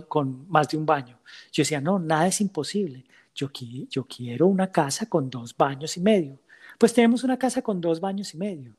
con 0.07 0.47
más 0.47 0.69
de 0.69 0.77
un 0.77 0.85
baño. 0.85 1.19
Yo 1.51 1.61
decía, 1.61 1.81
no, 1.81 1.97
nada 1.97 2.27
es 2.27 2.39
imposible. 2.39 3.05
Yo, 3.33 3.49
yo 3.89 4.05
quiero 4.05 4.45
una 4.45 4.71
casa 4.71 5.07
con 5.07 5.29
dos 5.29 5.57
baños 5.57 5.97
y 5.97 6.01
medio. 6.01 6.39
Pues 6.81 6.95
tenemos 6.95 7.23
una 7.23 7.37
casa 7.37 7.61
con 7.61 7.79
dos 7.79 7.99
baños 7.99 8.33
y 8.33 8.37
medio. 8.37 8.75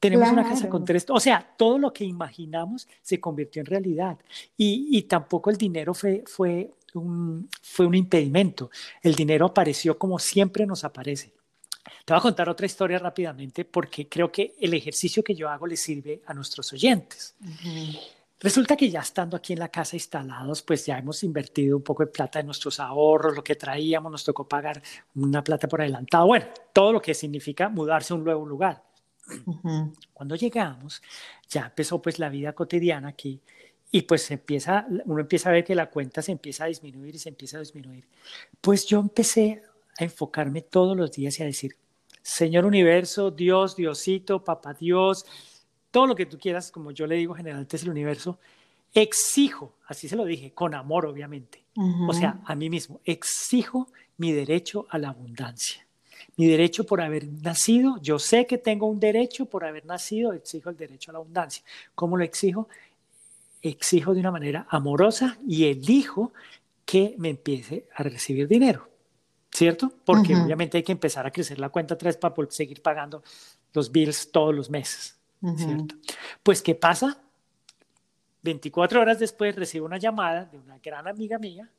Tenemos 0.00 0.30
una 0.30 0.42
casa 0.42 0.70
con 0.70 0.86
tres, 0.86 1.04
o 1.10 1.20
sea, 1.20 1.46
todo 1.58 1.76
lo 1.76 1.92
que 1.92 2.02
imaginamos 2.02 2.88
se 3.02 3.20
convirtió 3.20 3.60
en 3.60 3.66
realidad. 3.66 4.18
Y, 4.56 4.88
y 4.90 5.02
tampoco 5.02 5.50
el 5.50 5.58
dinero 5.58 5.92
fue, 5.92 6.24
fue, 6.26 6.70
un, 6.94 7.50
fue 7.60 7.84
un 7.84 7.94
impedimento. 7.94 8.70
El 9.02 9.14
dinero 9.14 9.44
apareció 9.44 9.98
como 9.98 10.18
siempre 10.18 10.64
nos 10.64 10.82
aparece. 10.82 11.34
Te 12.06 12.14
voy 12.14 12.20
a 12.20 12.22
contar 12.22 12.48
otra 12.48 12.64
historia 12.64 12.98
rápidamente 12.98 13.66
porque 13.66 14.08
creo 14.08 14.32
que 14.32 14.54
el 14.58 14.72
ejercicio 14.72 15.22
que 15.22 15.34
yo 15.34 15.50
hago 15.50 15.66
le 15.66 15.76
sirve 15.76 16.22
a 16.24 16.32
nuestros 16.32 16.72
oyentes. 16.72 17.34
Resulta 18.42 18.76
que 18.76 18.90
ya 18.90 19.00
estando 19.00 19.36
aquí 19.36 19.52
en 19.52 19.60
la 19.60 19.68
casa 19.68 19.94
instalados, 19.94 20.62
pues 20.62 20.84
ya 20.84 20.98
hemos 20.98 21.22
invertido 21.22 21.76
un 21.76 21.82
poco 21.84 22.04
de 22.04 22.10
plata 22.10 22.40
de 22.40 22.44
nuestros 22.44 22.80
ahorros, 22.80 23.36
lo 23.36 23.44
que 23.44 23.54
traíamos, 23.54 24.10
nos 24.10 24.24
tocó 24.24 24.48
pagar 24.48 24.82
una 25.14 25.44
plata 25.44 25.68
por 25.68 25.80
adelantado, 25.80 26.26
bueno, 26.26 26.46
todo 26.72 26.92
lo 26.92 27.00
que 27.00 27.14
significa 27.14 27.68
mudarse 27.68 28.12
a 28.12 28.16
un 28.16 28.24
nuevo 28.24 28.44
lugar. 28.44 28.82
Cuando 30.12 30.34
llegamos, 30.34 31.00
ya 31.48 31.66
empezó 31.66 32.02
pues 32.02 32.18
la 32.18 32.28
vida 32.28 32.52
cotidiana 32.52 33.08
aquí 33.08 33.40
y 33.92 34.02
pues 34.02 34.28
empieza, 34.32 34.86
uno 35.04 35.20
empieza 35.20 35.50
a 35.50 35.52
ver 35.52 35.62
que 35.64 35.76
la 35.76 35.88
cuenta 35.88 36.20
se 36.20 36.32
empieza 36.32 36.64
a 36.64 36.66
disminuir 36.66 37.14
y 37.14 37.18
se 37.18 37.28
empieza 37.28 37.58
a 37.58 37.60
disminuir. 37.60 38.08
Pues 38.60 38.86
yo 38.86 38.98
empecé 38.98 39.62
a 40.00 40.02
enfocarme 40.02 40.62
todos 40.62 40.96
los 40.96 41.12
días 41.12 41.38
y 41.38 41.44
a 41.44 41.46
decir, 41.46 41.76
Señor 42.22 42.64
Universo, 42.64 43.30
Dios, 43.30 43.76
Diosito, 43.76 44.42
Papá 44.42 44.74
Dios, 44.74 45.26
todo 45.92 46.08
lo 46.08 46.16
que 46.16 46.26
tú 46.26 46.38
quieras, 46.38 46.72
como 46.72 46.90
yo 46.90 47.06
le 47.06 47.14
digo 47.14 47.34
generalmente 47.34 47.76
es 47.76 47.84
el 47.84 47.90
universo, 47.90 48.38
exijo, 48.92 49.74
así 49.86 50.08
se 50.08 50.16
lo 50.16 50.24
dije, 50.24 50.52
con 50.52 50.74
amor 50.74 51.06
obviamente, 51.06 51.62
o 51.76 52.12
sea, 52.12 52.40
a 52.44 52.54
mí 52.56 52.68
mismo, 52.68 53.00
exijo 53.04 53.88
mi 54.16 54.32
derecho 54.32 54.86
a 54.90 54.98
la 54.98 55.10
abundancia. 55.10 55.86
Mi 56.36 56.46
derecho 56.46 56.84
por 56.84 57.00
haber 57.00 57.26
nacido, 57.28 57.98
yo 58.00 58.18
sé 58.18 58.46
que 58.46 58.58
tengo 58.58 58.86
un 58.86 59.00
derecho 59.00 59.46
por 59.46 59.64
haber 59.64 59.84
nacido, 59.84 60.32
exijo 60.32 60.70
el 60.70 60.76
derecho 60.76 61.10
a 61.10 61.12
la 61.12 61.18
abundancia. 61.18 61.62
¿Cómo 61.94 62.16
lo 62.16 62.24
exijo? 62.24 62.68
Exijo 63.60 64.14
de 64.14 64.20
una 64.20 64.30
manera 64.30 64.66
amorosa 64.70 65.38
y 65.46 65.64
elijo 65.64 66.32
que 66.84 67.14
me 67.18 67.30
empiece 67.30 67.86
a 67.94 68.02
recibir 68.02 68.48
dinero, 68.48 68.88
¿cierto? 69.50 69.92
Porque 70.04 70.34
obviamente 70.36 70.78
hay 70.78 70.82
que 70.82 70.92
empezar 70.92 71.26
a 71.26 71.30
crecer 71.30 71.58
la 71.58 71.68
cuenta 71.68 71.98
tres 71.98 72.16
para 72.16 72.34
seguir 72.50 72.82
pagando 72.82 73.22
los 73.72 73.90
bills 73.92 74.30
todos 74.30 74.54
los 74.54 74.70
meses. 74.70 75.21
¿Cierto? 75.56 75.96
Pues, 76.42 76.62
¿qué 76.62 76.74
pasa? 76.74 77.18
24 78.42 79.00
horas 79.00 79.18
después 79.18 79.54
recibo 79.54 79.86
una 79.86 79.98
llamada 79.98 80.44
de 80.46 80.58
una 80.58 80.78
gran 80.78 81.06
amiga 81.06 81.38
mía 81.38 81.70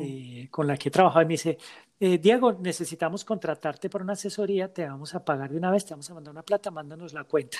eh, 0.00 0.48
con 0.50 0.66
la 0.66 0.76
que 0.76 0.88
he 0.88 0.92
trabajado 0.92 1.22
y 1.22 1.26
me 1.26 1.34
dice, 1.34 1.58
eh, 1.98 2.18
Diego, 2.18 2.52
necesitamos 2.52 3.24
contratarte 3.24 3.88
para 3.88 4.04
una 4.04 4.12
asesoría, 4.12 4.72
te 4.72 4.86
vamos 4.86 5.14
a 5.14 5.24
pagar 5.24 5.50
de 5.50 5.56
una 5.56 5.70
vez, 5.70 5.84
te 5.84 5.94
vamos 5.94 6.10
a 6.10 6.14
mandar 6.14 6.32
una 6.32 6.42
plata, 6.42 6.70
mándanos 6.70 7.14
la 7.14 7.24
cuenta. 7.24 7.58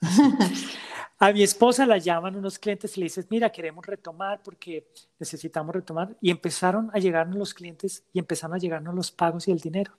a 1.18 1.32
mi 1.32 1.42
esposa 1.42 1.86
la 1.86 1.98
llaman 1.98 2.36
unos 2.36 2.58
clientes 2.58 2.96
y 2.96 3.00
le 3.00 3.04
dices, 3.04 3.26
mira, 3.30 3.50
queremos 3.50 3.86
retomar 3.86 4.42
porque 4.42 4.88
necesitamos 5.18 5.74
retomar. 5.74 6.16
Y 6.20 6.30
empezaron 6.30 6.90
a 6.92 6.98
llegarnos 6.98 7.36
los 7.36 7.54
clientes 7.54 8.04
y 8.12 8.18
empezaron 8.18 8.56
a 8.56 8.58
llegarnos 8.58 8.94
los 8.94 9.10
pagos 9.10 9.46
y 9.48 9.52
el 9.52 9.60
dinero. 9.60 9.92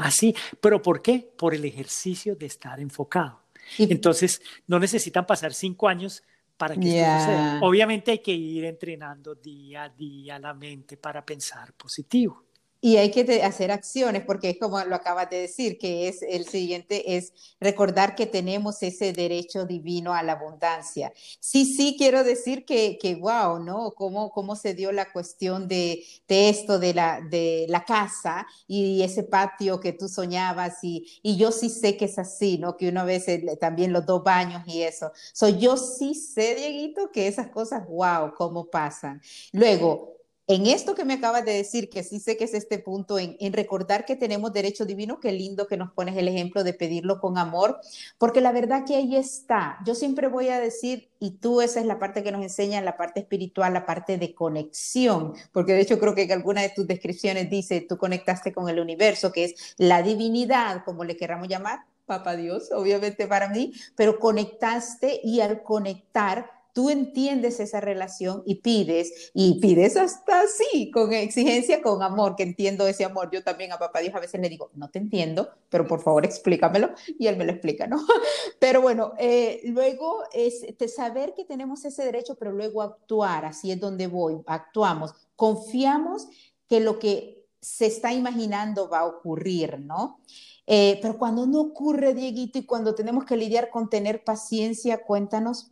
Así, 0.00 0.34
pero 0.60 0.80
¿por 0.80 1.02
qué? 1.02 1.28
Por 1.36 1.54
el 1.54 1.64
ejercicio 1.64 2.36
de 2.36 2.46
estar 2.46 2.80
enfocado. 2.80 3.42
Entonces, 3.78 4.40
no 4.66 4.78
necesitan 4.78 5.26
pasar 5.26 5.52
cinco 5.52 5.88
años 5.88 6.22
para 6.56 6.74
que 6.76 7.00
esto 7.00 7.18
suceda. 7.20 7.60
Obviamente 7.62 8.12
hay 8.12 8.18
que 8.20 8.32
ir 8.32 8.64
entrenando 8.64 9.34
día 9.34 9.84
a 9.84 9.88
día 9.88 10.38
la 10.38 10.54
mente 10.54 10.96
para 10.96 11.24
pensar 11.24 11.72
positivo. 11.74 12.45
Y 12.80 12.98
hay 12.98 13.10
que 13.10 13.42
hacer 13.42 13.70
acciones, 13.70 14.22
porque 14.24 14.50
es 14.50 14.58
como 14.58 14.82
lo 14.84 14.94
acabas 14.94 15.30
de 15.30 15.40
decir, 15.40 15.78
que 15.78 16.08
es 16.08 16.22
el 16.22 16.46
siguiente, 16.46 17.16
es 17.16 17.32
recordar 17.58 18.14
que 18.14 18.26
tenemos 18.26 18.82
ese 18.82 19.12
derecho 19.12 19.64
divino 19.64 20.14
a 20.14 20.22
la 20.22 20.32
abundancia. 20.32 21.12
Sí, 21.40 21.64
sí, 21.64 21.96
quiero 21.98 22.22
decir 22.22 22.64
que, 22.64 22.98
que 23.00 23.14
wow, 23.16 23.58
¿no? 23.58 23.92
Cómo, 23.92 24.30
cómo 24.30 24.56
se 24.56 24.74
dio 24.74 24.92
la 24.92 25.10
cuestión 25.12 25.68
de, 25.68 26.04
de, 26.28 26.48
esto, 26.48 26.78
de 26.78 26.94
la, 26.94 27.20
de 27.20 27.66
la 27.68 27.84
casa 27.84 28.46
y 28.68 29.02
ese 29.02 29.22
patio 29.22 29.80
que 29.80 29.92
tú 29.92 30.08
soñabas, 30.08 30.82
y, 30.82 31.20
y 31.22 31.36
yo 31.36 31.52
sí 31.52 31.70
sé 31.70 31.96
que 31.96 32.04
es 32.04 32.18
así, 32.18 32.58
¿no? 32.58 32.76
Que 32.76 32.88
una 32.88 33.04
vez 33.04 33.26
también 33.60 33.92
los 33.92 34.06
dos 34.06 34.22
baños 34.22 34.62
y 34.66 34.82
eso. 34.82 35.12
So, 35.32 35.48
yo 35.48 35.76
sí 35.76 36.14
sé, 36.14 36.54
Dieguito, 36.54 37.10
que 37.10 37.26
esas 37.26 37.48
cosas, 37.48 37.86
wow, 37.88 38.34
cómo 38.36 38.70
pasan. 38.70 39.20
Luego, 39.52 40.15
en 40.48 40.66
esto 40.66 40.94
que 40.94 41.04
me 41.04 41.14
acabas 41.14 41.44
de 41.44 41.52
decir, 41.52 41.90
que 41.90 42.04
sí 42.04 42.20
sé 42.20 42.36
que 42.36 42.44
es 42.44 42.54
este 42.54 42.78
punto, 42.78 43.18
en, 43.18 43.52
recordar 43.52 44.04
que 44.04 44.14
tenemos 44.14 44.52
derecho 44.52 44.84
divino, 44.84 45.18
qué 45.18 45.32
lindo 45.32 45.66
que 45.66 45.76
nos 45.76 45.92
pones 45.92 46.16
el 46.16 46.28
ejemplo 46.28 46.62
de 46.62 46.72
pedirlo 46.72 47.20
con 47.20 47.36
amor, 47.36 47.80
porque 48.16 48.40
la 48.40 48.52
verdad 48.52 48.84
que 48.86 48.94
ahí 48.94 49.16
está. 49.16 49.78
Yo 49.84 49.96
siempre 49.96 50.28
voy 50.28 50.48
a 50.48 50.60
decir, 50.60 51.10
y 51.18 51.32
tú 51.32 51.60
esa 51.62 51.80
es 51.80 51.86
la 51.86 51.98
parte 51.98 52.22
que 52.22 52.30
nos 52.30 52.42
enseña, 52.42 52.80
la 52.80 52.96
parte 52.96 53.20
espiritual, 53.20 53.72
la 53.72 53.86
parte 53.86 54.18
de 54.18 54.34
conexión, 54.34 55.34
porque 55.52 55.72
de 55.72 55.80
hecho 55.80 55.98
creo 55.98 56.14
que 56.14 56.32
alguna 56.32 56.62
de 56.62 56.70
tus 56.70 56.86
descripciones 56.86 57.50
dice, 57.50 57.80
tú 57.80 57.98
conectaste 57.98 58.52
con 58.52 58.68
el 58.68 58.78
universo, 58.78 59.32
que 59.32 59.46
es 59.46 59.74
la 59.78 60.02
divinidad, 60.02 60.84
como 60.84 61.02
le 61.02 61.16
queramos 61.16 61.48
llamar, 61.48 61.80
Papá 62.06 62.36
Dios, 62.36 62.70
obviamente 62.70 63.26
para 63.26 63.48
mí, 63.48 63.72
pero 63.96 64.20
conectaste 64.20 65.20
y 65.24 65.40
al 65.40 65.64
conectar 65.64 66.55
tú 66.76 66.90
entiendes 66.90 67.58
esa 67.58 67.80
relación 67.80 68.42
y 68.44 68.56
pides, 68.56 69.30
y 69.32 69.58
pides 69.60 69.96
hasta 69.96 70.42
así, 70.42 70.90
con 70.90 71.10
exigencia, 71.14 71.80
con 71.80 72.02
amor, 72.02 72.36
que 72.36 72.42
entiendo 72.42 72.86
ese 72.86 73.06
amor. 73.06 73.30
Yo 73.32 73.42
también 73.42 73.72
a 73.72 73.78
papá 73.78 74.00
Dios 74.00 74.14
a 74.14 74.20
veces 74.20 74.42
le 74.42 74.50
digo, 74.50 74.68
no 74.74 74.90
te 74.90 74.98
entiendo, 74.98 75.48
pero 75.70 75.86
por 75.86 76.02
favor 76.02 76.26
explícamelo, 76.26 76.90
y 77.18 77.28
él 77.28 77.38
me 77.38 77.46
lo 77.46 77.52
explica, 77.52 77.86
¿no? 77.86 77.96
Pero 78.58 78.82
bueno, 78.82 79.14
eh, 79.18 79.62
luego 79.64 80.24
es 80.34 80.66
saber 80.94 81.32
que 81.34 81.46
tenemos 81.46 81.82
ese 81.86 82.04
derecho, 82.04 82.34
pero 82.34 82.52
luego 82.52 82.82
actuar, 82.82 83.46
así 83.46 83.72
es 83.72 83.80
donde 83.80 84.06
voy, 84.06 84.42
actuamos, 84.46 85.14
confiamos 85.34 86.28
que 86.68 86.80
lo 86.80 86.98
que 86.98 87.46
se 87.58 87.86
está 87.86 88.12
imaginando 88.12 88.90
va 88.90 89.00
a 89.00 89.06
ocurrir, 89.06 89.80
¿no? 89.80 90.20
Eh, 90.66 90.98
pero 91.00 91.16
cuando 91.16 91.46
no 91.46 91.60
ocurre, 91.60 92.12
Dieguito, 92.12 92.58
y 92.58 92.66
cuando 92.66 92.94
tenemos 92.94 93.24
que 93.24 93.36
lidiar 93.36 93.70
con 93.70 93.88
tener 93.88 94.24
paciencia, 94.24 94.98
cuéntanos. 94.98 95.70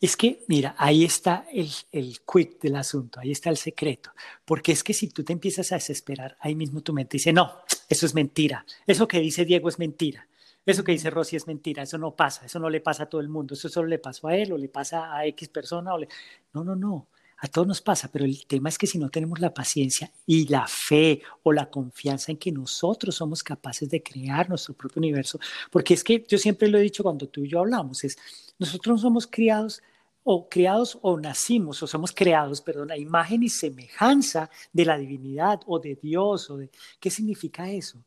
Es 0.00 0.16
que, 0.16 0.44
mira, 0.48 0.74
ahí 0.78 1.04
está 1.04 1.46
el, 1.52 1.70
el 1.92 2.18
del 2.60 2.76
asunto, 2.76 3.20
ahí 3.20 3.30
está 3.30 3.50
el 3.50 3.56
secreto, 3.56 4.10
porque 4.44 4.72
es 4.72 4.82
que 4.82 4.92
si 4.92 5.08
tú 5.08 5.24
te 5.24 5.32
empiezas 5.32 5.72
a 5.72 5.76
desesperar, 5.76 6.36
ahí 6.40 6.54
mismo 6.54 6.80
tu 6.80 6.92
mente 6.92 7.16
dice, 7.16 7.32
no, 7.32 7.52
eso 7.88 8.06
es 8.06 8.14
mentira, 8.14 8.64
eso 8.86 9.08
que 9.08 9.20
dice 9.20 9.44
Diego 9.44 9.68
es 9.68 9.78
mentira, 9.78 10.26
eso 10.66 10.82
que 10.82 10.92
dice 10.92 11.10
Rosy 11.10 11.36
es 11.36 11.46
mentira, 11.46 11.82
eso 11.82 11.98
no 11.98 12.16
pasa, 12.16 12.46
eso 12.46 12.58
no 12.58 12.70
le 12.70 12.80
pasa 12.80 13.04
a 13.04 13.06
todo 13.06 13.20
el 13.20 13.28
mundo, 13.28 13.54
eso 13.54 13.68
solo 13.68 13.88
le 13.88 13.98
pasó 13.98 14.28
a 14.28 14.36
él 14.36 14.52
o 14.52 14.58
le 14.58 14.68
pasa 14.68 15.14
a 15.14 15.26
X 15.26 15.48
persona, 15.48 15.94
o 15.94 15.98
le... 15.98 16.08
no, 16.52 16.64
no, 16.64 16.74
no, 16.74 17.08
a 17.38 17.48
todos 17.48 17.66
nos 17.66 17.80
pasa, 17.80 18.10
pero 18.10 18.24
el 18.24 18.46
tema 18.46 18.68
es 18.68 18.78
que 18.78 18.86
si 18.86 18.98
no 18.98 19.10
tenemos 19.10 19.40
la 19.40 19.52
paciencia 19.52 20.10
y 20.26 20.46
la 20.48 20.66
fe 20.66 21.20
o 21.42 21.52
la 21.52 21.68
confianza 21.68 22.32
en 22.32 22.38
que 22.38 22.52
nosotros 22.52 23.16
somos 23.16 23.42
capaces 23.42 23.88
de 23.90 24.02
crear 24.02 24.48
nuestro 24.48 24.74
propio 24.74 25.00
universo, 25.00 25.38
porque 25.70 25.94
es 25.94 26.04
que 26.04 26.24
yo 26.28 26.38
siempre 26.38 26.68
lo 26.68 26.78
he 26.78 26.82
dicho 26.82 27.02
cuando 27.02 27.28
tú 27.28 27.44
y 27.44 27.48
yo 27.48 27.60
hablamos, 27.60 28.04
es 28.04 28.16
nosotros 28.58 29.00
somos 29.00 29.26
criados 29.26 29.82
o 30.22 30.48
criados 30.48 30.98
o 31.02 31.20
nacimos 31.20 31.82
o 31.82 31.86
somos 31.86 32.12
creados, 32.12 32.60
perdón, 32.60 32.90
a 32.90 32.96
imagen 32.96 33.42
y 33.42 33.50
semejanza 33.50 34.50
de 34.72 34.86
la 34.86 34.96
divinidad 34.96 35.60
o 35.66 35.78
de 35.78 35.96
Dios 35.96 36.48
o 36.50 36.56
de 36.56 36.70
¿qué 36.98 37.10
significa 37.10 37.70
eso? 37.70 38.02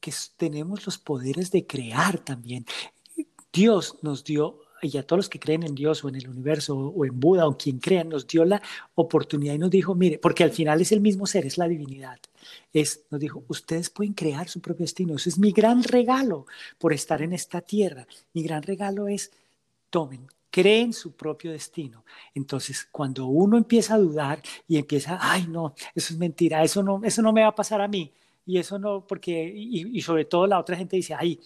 Que 0.00 0.12
tenemos 0.36 0.84
los 0.84 0.98
poderes 0.98 1.50
de 1.52 1.66
crear 1.66 2.18
también. 2.18 2.66
Dios 3.52 3.98
nos 4.02 4.24
dio 4.24 4.58
y 4.82 4.96
a 4.96 5.06
todos 5.06 5.18
los 5.18 5.28
que 5.28 5.38
creen 5.38 5.62
en 5.62 5.74
Dios 5.74 6.04
o 6.04 6.08
en 6.08 6.16
el 6.16 6.28
universo 6.28 6.76
o 6.76 7.04
en 7.04 7.18
Buda 7.18 7.46
o 7.46 7.56
quien 7.56 7.78
crean, 7.78 8.08
nos 8.08 8.26
dio 8.26 8.44
la 8.44 8.62
oportunidad 8.94 9.54
y 9.54 9.58
nos 9.58 9.70
dijo, 9.70 9.94
mire, 9.94 10.18
porque 10.18 10.44
al 10.44 10.52
final 10.52 10.80
es 10.80 10.92
el 10.92 11.00
mismo 11.00 11.26
ser, 11.26 11.46
es 11.46 11.58
la 11.58 11.68
divinidad. 11.68 12.18
Es, 12.72 13.04
nos 13.10 13.20
dijo, 13.20 13.44
ustedes 13.48 13.90
pueden 13.90 14.14
crear 14.14 14.48
su 14.48 14.60
propio 14.60 14.84
destino. 14.84 15.16
Eso 15.16 15.28
es 15.28 15.38
mi 15.38 15.52
gran 15.52 15.82
regalo 15.82 16.46
por 16.78 16.92
estar 16.92 17.22
en 17.22 17.32
esta 17.32 17.60
tierra. 17.60 18.06
Mi 18.32 18.42
gran 18.42 18.62
regalo 18.62 19.08
es, 19.08 19.30
tomen, 19.90 20.26
creen 20.50 20.92
su 20.92 21.12
propio 21.12 21.52
destino. 21.52 22.04
Entonces, 22.34 22.88
cuando 22.90 23.26
uno 23.26 23.56
empieza 23.56 23.94
a 23.94 23.98
dudar 23.98 24.42
y 24.66 24.78
empieza, 24.78 25.18
ay, 25.20 25.46
no, 25.48 25.74
eso 25.94 26.14
es 26.14 26.18
mentira, 26.18 26.62
eso 26.62 26.82
no, 26.82 27.00
eso 27.04 27.22
no 27.22 27.32
me 27.32 27.42
va 27.42 27.48
a 27.48 27.54
pasar 27.54 27.80
a 27.80 27.88
mí. 27.88 28.12
Y 28.46 28.58
eso 28.58 28.78
no, 28.78 29.06
porque, 29.06 29.52
y, 29.54 29.96
y 29.96 30.02
sobre 30.02 30.24
todo 30.24 30.46
la 30.46 30.58
otra 30.58 30.76
gente 30.76 30.96
dice, 30.96 31.14
ay, 31.14 31.38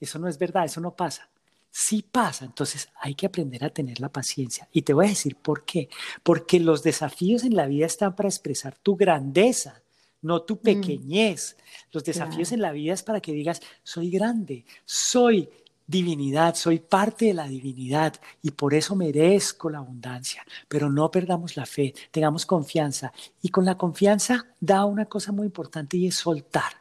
eso 0.00 0.18
no 0.18 0.28
es 0.28 0.38
verdad, 0.38 0.64
eso 0.64 0.80
no 0.80 0.94
pasa. 0.94 1.28
Sí 1.70 2.02
pasa, 2.02 2.44
entonces 2.44 2.88
hay 3.00 3.14
que 3.14 3.26
aprender 3.26 3.64
a 3.64 3.70
tener 3.70 4.00
la 4.00 4.08
paciencia. 4.10 4.68
Y 4.72 4.82
te 4.82 4.94
voy 4.94 5.06
a 5.06 5.10
decir 5.10 5.36
por 5.36 5.64
qué. 5.64 5.88
Porque 6.22 6.60
los 6.60 6.82
desafíos 6.82 7.44
en 7.44 7.54
la 7.54 7.66
vida 7.66 7.86
están 7.86 8.16
para 8.16 8.28
expresar 8.28 8.76
tu 8.82 8.96
grandeza, 8.96 9.82
no 10.22 10.42
tu 10.42 10.54
mm. 10.54 10.58
pequeñez. 10.58 11.56
Los 11.92 12.04
desafíos 12.04 12.52
en 12.52 12.62
la 12.62 12.72
vida 12.72 12.94
es 12.94 13.02
para 13.02 13.20
que 13.20 13.32
digas, 13.32 13.60
soy 13.82 14.10
grande, 14.10 14.64
soy 14.84 15.48
divinidad, 15.88 16.54
soy 16.54 16.78
parte 16.78 17.24
de 17.26 17.34
la 17.34 17.48
divinidad 17.48 18.14
y 18.42 18.50
por 18.50 18.74
eso 18.74 18.94
merezco 18.94 19.70
la 19.70 19.78
abundancia. 19.78 20.44
Pero 20.68 20.90
no 20.90 21.10
perdamos 21.10 21.56
la 21.56 21.66
fe, 21.66 21.94
tengamos 22.10 22.46
confianza. 22.46 23.12
Y 23.42 23.48
con 23.48 23.64
la 23.64 23.76
confianza 23.76 24.46
da 24.60 24.84
una 24.84 25.06
cosa 25.06 25.32
muy 25.32 25.46
importante 25.46 25.96
y 25.96 26.06
es 26.06 26.14
soltar. 26.14 26.72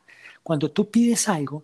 Cuando 0.44 0.72
tú 0.72 0.92
pides 0.92 1.28
algo, 1.30 1.64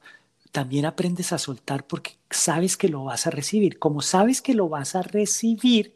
también 0.53 0.85
aprendes 0.85 1.33
a 1.33 1.39
soltar 1.39 1.87
porque 1.87 2.11
sabes 2.29 2.77
que 2.77 2.87
lo 2.87 3.05
vas 3.05 3.25
a 3.25 3.31
recibir. 3.31 3.79
Como 3.79 4.03
sabes 4.03 4.39
que 4.39 4.53
lo 4.53 4.69
vas 4.69 4.95
a 4.95 5.01
recibir, 5.01 5.95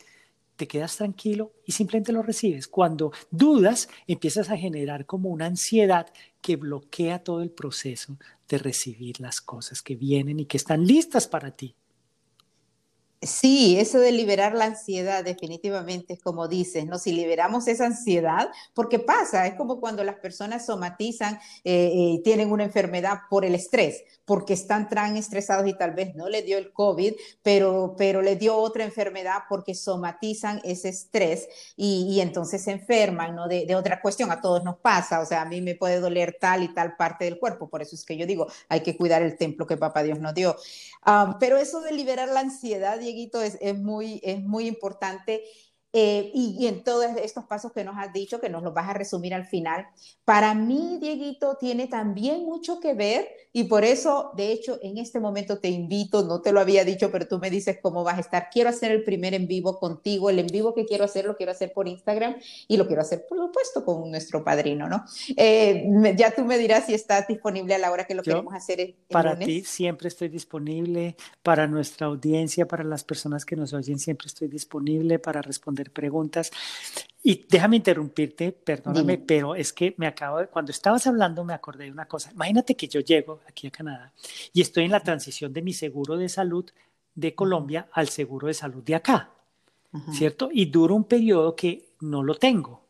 te 0.55 0.67
quedas 0.67 0.97
tranquilo 0.97 1.53
y 1.63 1.73
simplemente 1.73 2.11
lo 2.11 2.23
recibes. 2.23 2.67
Cuando 2.67 3.11
dudas, 3.29 3.87
empiezas 4.07 4.49
a 4.49 4.57
generar 4.57 5.05
como 5.05 5.29
una 5.29 5.45
ansiedad 5.45 6.07
que 6.41 6.55
bloquea 6.55 7.23
todo 7.23 7.43
el 7.43 7.51
proceso 7.51 8.17
de 8.49 8.57
recibir 8.57 9.21
las 9.21 9.41
cosas 9.41 9.83
que 9.83 9.95
vienen 9.95 10.39
y 10.39 10.47
que 10.47 10.57
están 10.57 10.87
listas 10.87 11.27
para 11.27 11.51
ti. 11.51 11.75
Sí, 13.19 13.79
eso 13.79 13.99
de 13.99 14.11
liberar 14.11 14.53
la 14.53 14.65
ansiedad 14.65 15.23
definitivamente 15.23 16.13
es 16.13 16.21
como 16.21 16.47
dices, 16.47 16.85
¿no? 16.85 16.99
Si 16.99 17.11
liberamos 17.11 17.67
esa 17.67 17.87
ansiedad, 17.87 18.49
porque 18.75 18.99
pasa, 18.99 19.47
es 19.47 19.55
como 19.55 19.79
cuando 19.79 20.03
las 20.03 20.17
personas 20.17 20.67
somatizan 20.67 21.39
eh, 21.63 21.89
y 21.91 22.21
tienen 22.21 22.51
una 22.51 22.65
enfermedad 22.65 23.21
por 23.27 23.43
el 23.43 23.55
estrés, 23.55 24.03
porque 24.23 24.53
están 24.53 24.87
tan 24.87 25.17
estresados 25.17 25.67
y 25.67 25.75
tal 25.75 25.93
vez 25.93 26.13
no 26.13 26.29
le 26.29 26.43
dio 26.43 26.59
el 26.59 26.71
COVID, 26.71 27.13
pero, 27.41 27.95
pero 27.97 28.21
le 28.21 28.35
dio 28.35 28.55
otra 28.55 28.83
enfermedad 28.83 29.43
porque 29.49 29.73
somatizan 29.73 30.61
ese 30.63 30.89
estrés 30.89 31.47
y, 31.75 32.19
entonces 32.19 32.63
se 32.63 32.71
enferman, 32.71 33.35
¿no? 33.35 33.47
De, 33.47 33.65
de, 33.65 33.73
otra 33.73 33.99
cuestión, 33.99 34.29
a 34.31 34.41
todos 34.41 34.63
nos 34.63 34.77
pasa, 34.77 35.21
o 35.21 35.25
sea, 35.25 35.41
a 35.41 35.45
mí 35.45 35.59
me 35.61 35.73
puede 35.73 35.99
doler 35.99 36.37
tal 36.39 36.61
y 36.61 36.71
tal 36.71 36.95
parte 36.95 37.25
del 37.25 37.39
cuerpo, 37.39 37.67
por 37.67 37.81
eso 37.81 37.95
es 37.95 38.05
que 38.05 38.15
yo 38.15 38.27
digo, 38.27 38.45
hay 38.69 38.81
que 38.81 38.95
cuidar 38.95 39.23
el 39.23 39.37
templo 39.37 39.65
que 39.65 39.77
Papá 39.77 40.03
Dios 40.03 40.19
nos 40.19 40.35
dio. 40.35 40.55
Ah, 41.03 41.37
pero 41.39 41.57
eso 41.57 41.81
de 41.81 41.93
liberar 41.93 42.27
la 42.27 42.41
ansiedad, 42.41 42.99
Dieguito, 43.07 43.41
es, 43.41 43.57
es, 43.61 43.77
muy, 43.77 44.19
es 44.23 44.41
muy 44.43 44.67
importante 44.67 45.43
eh, 45.99 46.29
y, 46.31 46.67
en 46.67 46.83
todos 46.83 47.07
estos 47.23 47.45
pasos 47.45 47.71
que 47.71 47.83
nos 47.83 47.97
has 47.97 48.13
dicho, 48.13 48.39
que 48.39 48.49
nos 48.49 48.61
los 48.61 48.71
vas 48.71 48.87
a 48.87 48.93
resumir 48.93 49.33
al 49.33 49.45
final, 49.45 49.87
para 50.25 50.53
mí, 50.53 50.99
Dieguito, 51.01 51.57
tiene 51.59 51.87
también 51.87 52.45
mucho 52.45 52.79
que 52.79 52.93
ver 52.93 53.27
y 53.51 53.63
por 53.63 53.83
eso, 53.83 54.29
de 54.37 54.51
hecho, 54.51 54.77
en 54.83 54.99
este 54.99 55.19
momento 55.19 55.57
te 55.57 55.69
invito, 55.69 56.21
no 56.21 56.41
te 56.43 56.51
lo 56.51 56.59
había 56.59 56.85
dicho, 56.85 57.09
pero 57.11 57.27
tú 57.27 57.39
me 57.39 57.49
dices 57.49 57.79
cómo 57.81 58.03
vas 58.03 58.17
a 58.19 58.21
estar. 58.21 58.49
Quiero 58.51 58.69
hacer 58.69 58.91
el 58.91 59.03
primer 59.03 59.33
en 59.33 59.47
vivo 59.47 59.79
contigo, 59.79 60.29
el 60.29 60.37
en 60.37 60.45
vivo 60.45 60.75
que 60.75 60.85
quiero 60.85 61.05
hacer 61.05 61.25
lo 61.25 61.35
quiero 61.35 61.53
hacer 61.53 61.73
por 61.73 61.87
Instagram 61.87 62.35
y 62.67 62.77
lo 62.77 62.85
quiero 62.85 63.01
hacer, 63.01 63.25
por 63.27 63.39
supuesto, 63.39 63.83
con 63.83 64.11
nuestro 64.11 64.43
padrino, 64.43 64.87
¿no? 64.87 65.03
Eh, 65.35 65.89
ya 66.15 66.29
tú 66.29 66.45
me 66.45 66.59
dirás 66.59 66.85
si 66.85 66.93
estás 66.93 67.27
disponible 67.27 67.73
a 67.73 67.79
la 67.79 67.91
hora 67.91 68.05
que 68.05 68.13
lo 68.13 68.21
queremos 68.21 68.53
hacer. 68.53 68.93
para 69.09 69.35
ti 69.39 69.63
siempre 69.63 70.09
estoy 70.09 70.29
disponible, 70.29 71.15
para 71.41 71.65
nuestra 71.65 72.05
audiencia, 72.05 72.67
para 72.67 72.83
las 72.83 73.03
personas 73.03 73.43
que 73.43 73.55
nos 73.55 73.73
oyen, 73.73 73.97
siempre 73.97 74.27
estoy 74.27 74.47
disponible 74.47 75.17
para 75.17 75.41
responder 75.41 75.86
preguntas. 75.91 76.51
Y 77.23 77.45
déjame 77.49 77.77
interrumpirte, 77.77 78.51
perdóname, 78.51 79.17
pero 79.17 79.53
es 79.55 79.73
que 79.73 79.93
me 79.97 80.07
acabo 80.07 80.39
de, 80.39 80.47
cuando 80.47 80.71
estabas 80.71 81.05
hablando 81.07 81.43
me 81.43 81.53
acordé 81.53 81.85
de 81.85 81.91
una 81.91 82.05
cosa. 82.05 82.31
Imagínate 82.31 82.75
que 82.75 82.87
yo 82.87 83.01
llego 83.01 83.41
aquí 83.49 83.67
a 83.67 83.71
Canadá 83.71 84.13
y 84.53 84.61
estoy 84.61 84.85
en 84.85 84.91
la 84.91 85.01
transición 85.01 85.51
de 85.51 85.61
mi 85.61 85.73
seguro 85.73 86.15
de 86.15 86.29
salud 86.29 86.69
de 87.15 87.35
Colombia 87.35 87.89
al 87.91 88.07
seguro 88.07 88.47
de 88.47 88.53
salud 88.53 88.83
de 88.83 88.95
acá, 88.95 89.31
¿cierto? 90.13 90.49
Y 90.53 90.67
duro 90.67 90.95
un 90.95 91.03
periodo 91.03 91.55
que 91.55 91.89
no 91.99 92.23
lo 92.23 92.35
tengo. 92.35 92.85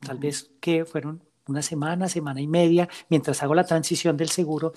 Tal 0.00 0.18
vez 0.18 0.50
que 0.60 0.84
fueron 0.84 1.22
una 1.46 1.62
semana, 1.62 2.08
semana 2.08 2.40
y 2.40 2.46
media, 2.46 2.88
mientras 3.08 3.42
hago 3.42 3.54
la 3.54 3.64
transición 3.64 4.16
del 4.16 4.30
seguro. 4.30 4.72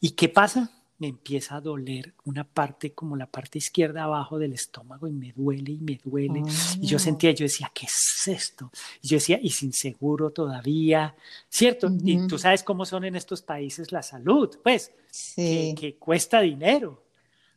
¿Y 0.00 0.10
qué 0.10 0.28
pasa? 0.28 0.70
Me 0.98 1.08
empieza 1.08 1.56
a 1.56 1.60
doler 1.60 2.14
una 2.24 2.44
parte 2.44 2.92
como 2.92 3.16
la 3.16 3.26
parte 3.26 3.58
izquierda 3.58 4.04
abajo 4.04 4.38
del 4.38 4.52
estómago 4.52 5.06
y 5.06 5.12
me 5.12 5.32
duele 5.32 5.72
y 5.72 5.78
me 5.78 6.00
duele. 6.02 6.42
Y 6.80 6.86
yo 6.86 6.96
oh. 6.96 7.00
sentía, 7.00 7.30
yo 7.30 7.44
decía, 7.44 7.70
¿qué 7.72 7.86
es 7.86 8.26
esto? 8.26 8.70
Y 9.00 9.08
yo 9.08 9.16
decía, 9.16 9.38
y 9.40 9.50
sin 9.50 9.72
seguro 9.72 10.30
todavía, 10.30 11.14
¿cierto? 11.48 11.88
Y 12.02 12.26
tú 12.26 12.36
sabes 12.36 12.64
cómo 12.64 12.84
son 12.84 13.04
en 13.04 13.14
estos 13.14 13.42
países 13.42 13.92
la 13.92 14.02
salud, 14.02 14.58
pues, 14.62 14.92
que, 15.36 15.96
cuesta 16.00 16.40
dinero, 16.40 17.04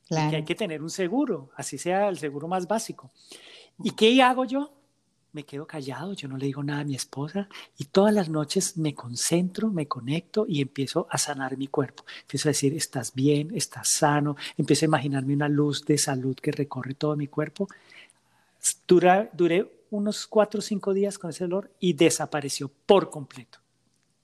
que 0.07 0.15
hay 0.17 0.43
que 0.43 0.55
tener 0.55 0.83
un 0.83 0.91
seguro, 0.91 1.49
así 1.55 1.79
sea 1.79 2.09
el 2.09 2.19
seguro 2.19 2.47
más 2.47 2.67
básico. 2.67 3.11
¿Y 3.83 3.91
qué 3.91 4.21
hago 4.21 4.45
yo? 4.45 4.71
Me 5.33 5.43
quedo 5.43 5.65
callado, 5.65 6.13
yo 6.13 6.27
no 6.27 6.37
le 6.37 6.45
digo 6.45 6.63
nada 6.63 6.81
a 6.81 6.85
mi 6.85 6.95
esposa 6.95 7.47
y 7.77 7.85
todas 7.85 8.13
las 8.13 8.29
noches 8.29 8.77
me 8.77 8.93
concentro, 8.93 9.69
me 9.69 9.87
conecto 9.87 10.45
y 10.47 10.61
empiezo 10.61 11.07
a 11.09 11.17
sanar 11.17 11.57
mi 11.57 11.67
cuerpo. 11.67 12.03
Empiezo 12.21 12.49
a 12.49 12.51
decir, 12.51 12.75
estás 12.75 13.13
bien, 13.13 13.51
estás 13.55 13.89
sano, 13.91 14.35
empiezo 14.57 14.85
a 14.85 14.87
imaginarme 14.87 15.33
una 15.33 15.47
luz 15.47 15.85
de 15.85 15.97
salud 15.97 16.35
que 16.35 16.51
recorre 16.51 16.93
todo 16.95 17.15
mi 17.15 17.27
cuerpo. 17.27 17.67
Dura, 18.87 19.29
duré 19.33 19.85
unos 19.91 20.27
cuatro 20.27 20.59
o 20.59 20.61
cinco 20.61 20.93
días 20.93 21.17
con 21.17 21.29
ese 21.29 21.45
dolor 21.45 21.71
y 21.79 21.93
desapareció 21.93 22.69
por 22.85 23.09
completo. 23.09 23.59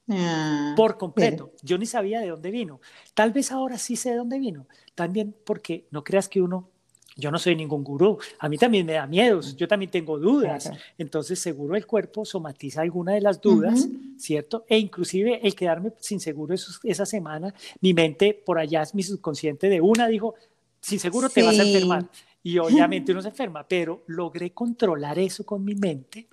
Ah, 0.09 0.73
por 0.77 0.97
completo. 0.97 1.51
Yo 1.61 1.77
ni 1.77 1.85
sabía 1.85 2.21
de 2.21 2.29
dónde 2.29 2.51
vino. 2.51 2.79
Tal 3.13 3.31
vez 3.33 3.51
ahora 3.51 3.77
sí 3.77 3.95
sé 3.95 4.11
de 4.11 4.17
dónde 4.17 4.39
vino. 4.39 4.67
También 4.95 5.35
porque 5.45 5.85
no 5.91 6.03
creas 6.03 6.29
que 6.29 6.41
uno 6.41 6.69
yo 7.17 7.31
no 7.31 7.39
soy 7.39 7.55
ningún 7.55 7.83
gurú, 7.83 8.17
a 8.39 8.47
mí 8.47 8.57
también 8.57 8.85
me 8.85 8.93
da 8.93 9.07
miedos, 9.07 9.55
yo 9.55 9.67
también 9.67 9.89
tengo 9.91 10.19
dudas, 10.19 10.71
entonces 10.97 11.39
seguro 11.39 11.75
el 11.75 11.85
cuerpo 11.85 12.23
somatiza 12.23 12.81
alguna 12.81 13.13
de 13.13 13.21
las 13.21 13.41
dudas, 13.41 13.89
¿cierto? 14.17 14.65
E 14.69 14.77
inclusive 14.77 15.39
el 15.45 15.55
quedarme 15.55 15.91
sin 15.99 16.19
seguro 16.19 16.55
esa 16.83 17.05
semana, 17.05 17.53
mi 17.81 17.93
mente 17.93 18.39
por 18.45 18.59
allá, 18.59 18.83
mi 18.93 19.03
subconsciente 19.03 19.67
de 19.67 19.81
una 19.81 20.07
dijo, 20.07 20.35
sin 20.79 20.99
seguro 20.99 21.27
te 21.27 21.41
vas 21.41 21.59
a 21.59 21.63
enfermar, 21.63 22.07
y 22.43 22.59
obviamente 22.59 23.11
uno 23.13 23.21
se 23.21 23.29
enferma, 23.29 23.67
pero 23.67 24.03
logré 24.07 24.51
controlar 24.51 25.19
eso 25.19 25.45
con 25.45 25.65
mi 25.65 25.75
mente. 25.75 26.27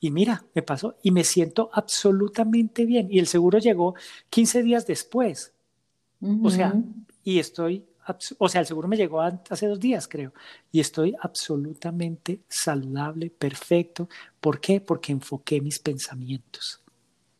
Y 0.00 0.10
mira, 0.10 0.44
me 0.54 0.62
pasó 0.62 0.96
y 1.02 1.10
me 1.10 1.24
siento 1.24 1.70
absolutamente 1.72 2.86
bien. 2.86 3.08
Y 3.10 3.18
el 3.18 3.26
seguro 3.26 3.58
llegó 3.58 3.94
15 4.30 4.62
días 4.62 4.86
después. 4.86 5.52
O 6.42 6.50
sea, 6.50 6.74
y 7.22 7.38
estoy 7.38 7.84
o 8.38 8.48
sea, 8.48 8.60
el 8.60 8.66
seguro 8.66 8.88
me 8.88 8.96
llegó 8.96 9.20
hace 9.20 9.66
dos 9.66 9.80
días, 9.80 10.08
creo, 10.08 10.32
y 10.72 10.80
estoy 10.80 11.14
absolutamente 11.20 12.40
saludable, 12.48 13.30
perfecto. 13.30 14.08
¿Por 14.40 14.60
qué? 14.60 14.80
Porque 14.80 15.12
enfoqué 15.12 15.60
mis 15.60 15.78
pensamientos. 15.78 16.82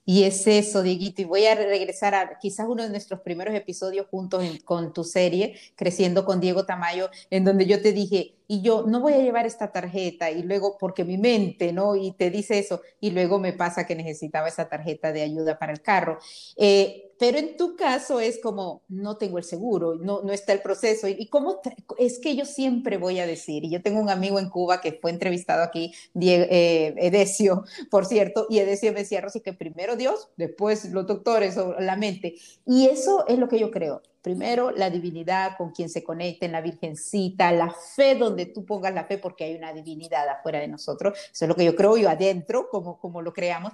Y 0.04 0.22
es 0.22 0.46
eso, 0.46 0.82
Dieguito, 0.82 1.20
y 1.20 1.26
voy 1.26 1.44
a 1.44 1.54
regresar 1.54 2.14
a 2.14 2.38
quizás 2.38 2.66
uno 2.66 2.82
de 2.82 2.88
nuestros 2.88 3.20
primeros 3.20 3.54
episodios 3.54 4.06
juntos 4.06 4.42
con 4.64 4.94
tu 4.94 5.04
serie, 5.04 5.60
Creciendo 5.76 6.24
con 6.24 6.40
Diego 6.40 6.64
Tamayo, 6.64 7.10
en 7.28 7.44
donde 7.44 7.66
yo 7.66 7.82
te 7.82 7.92
dije, 7.92 8.37
y 8.48 8.62
yo 8.62 8.84
no 8.86 9.00
voy 9.00 9.12
a 9.12 9.18
llevar 9.18 9.46
esta 9.46 9.70
tarjeta, 9.70 10.30
y 10.30 10.42
luego, 10.42 10.78
porque 10.78 11.04
mi 11.04 11.18
mente, 11.18 11.72
¿no? 11.72 11.94
Y 11.96 12.12
te 12.12 12.30
dice 12.30 12.58
eso, 12.58 12.80
y 12.98 13.10
luego 13.10 13.38
me 13.38 13.52
pasa 13.52 13.86
que 13.86 13.94
necesitaba 13.94 14.48
esa 14.48 14.68
tarjeta 14.70 15.12
de 15.12 15.22
ayuda 15.22 15.58
para 15.58 15.72
el 15.72 15.82
carro. 15.82 16.18
Eh, 16.56 17.04
pero 17.18 17.36
en 17.36 17.56
tu 17.56 17.76
caso 17.76 18.20
es 18.20 18.40
como, 18.40 18.82
no 18.88 19.16
tengo 19.18 19.38
el 19.38 19.44
seguro, 19.44 19.96
no, 19.96 20.22
no 20.22 20.32
está 20.32 20.52
el 20.54 20.62
proceso. 20.62 21.08
¿Y 21.08 21.26
cómo? 21.28 21.60
Es 21.98 22.18
que 22.20 22.36
yo 22.36 22.46
siempre 22.46 22.96
voy 22.96 23.18
a 23.18 23.26
decir, 23.26 23.64
y 23.64 23.70
yo 23.70 23.82
tengo 23.82 24.00
un 24.00 24.08
amigo 24.08 24.38
en 24.38 24.48
Cuba 24.48 24.80
que 24.80 24.92
fue 24.92 25.10
entrevistado 25.10 25.62
aquí, 25.62 25.92
Diego, 26.14 26.46
eh, 26.48 26.94
Edesio, 26.96 27.64
por 27.90 28.06
cierto, 28.06 28.46
y 28.48 28.60
Edesio 28.60 28.92
me 28.92 29.00
decía, 29.00 29.20
Rosy, 29.20 29.40
que 29.40 29.52
primero 29.52 29.96
Dios, 29.96 30.30
después 30.36 30.86
los 30.90 31.06
doctores 31.06 31.58
o 31.58 31.78
la 31.80 31.96
mente. 31.96 32.36
Y 32.64 32.86
eso 32.86 33.26
es 33.26 33.38
lo 33.38 33.48
que 33.48 33.58
yo 33.58 33.70
creo. 33.70 34.00
Primero, 34.22 34.70
la 34.70 34.90
divinidad 34.90 35.56
con 35.56 35.70
quien 35.70 35.88
se 35.88 36.02
conecta 36.02 36.46
en 36.46 36.52
la 36.52 36.60
Virgencita, 36.60 37.52
la 37.52 37.70
fe 37.70 38.14
donde 38.14 38.46
tú 38.46 38.64
pongas 38.64 38.92
la 38.92 39.04
fe, 39.04 39.18
porque 39.18 39.44
hay 39.44 39.54
una 39.54 39.72
divinidad 39.72 40.28
afuera 40.28 40.58
de 40.58 40.68
nosotros. 40.68 41.18
Eso 41.32 41.44
es 41.44 41.48
lo 41.48 41.54
que 41.54 41.64
yo 41.64 41.76
creo, 41.76 41.96
yo 41.96 42.10
adentro, 42.10 42.68
como, 42.68 42.98
como 42.98 43.22
lo 43.22 43.32
creamos. 43.32 43.72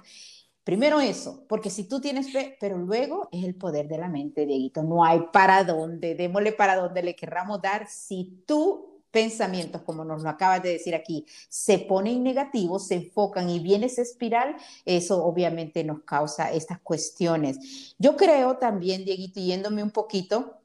Primero 0.63 0.99
eso, 0.99 1.45
porque 1.47 1.69
si 1.69 1.87
tú 1.87 2.01
tienes 2.01 2.31
fe, 2.31 2.57
pero 2.59 2.77
luego 2.77 3.29
es 3.31 3.43
el 3.43 3.53
poder 3.53 3.87
de 3.87 3.99
la 3.99 4.09
mente, 4.09 4.47
Dieguito. 4.47 4.81
No 4.81 5.05
hay 5.05 5.21
para 5.31 5.63
dónde, 5.63 6.15
démosle 6.15 6.53
para 6.53 6.75
dónde 6.75 7.03
le 7.03 7.15
querramos 7.15 7.61
dar 7.61 7.87
si 7.87 8.43
tú 8.47 8.94
pensamientos, 9.15 9.81
como 9.83 10.03
nos 10.03 10.23
lo 10.23 10.29
acabas 10.29 10.61
de 10.61 10.73
decir 10.73 10.93
aquí, 10.93 11.25
se 11.47 11.79
ponen 11.79 12.21
negativos, 12.21 12.87
se 12.87 12.95
enfocan 12.95 13.49
y 13.49 13.59
viene 13.59 13.85
esa 13.85 14.01
espiral, 14.01 14.57
eso 14.83 15.23
obviamente 15.23 15.85
nos 15.85 16.03
causa 16.03 16.51
estas 16.51 16.81
cuestiones. 16.81 17.95
Yo 17.97 18.17
creo 18.17 18.57
también, 18.57 19.05
Dieguito, 19.05 19.39
yéndome 19.39 19.83
un 19.83 19.91
poquito, 19.91 20.59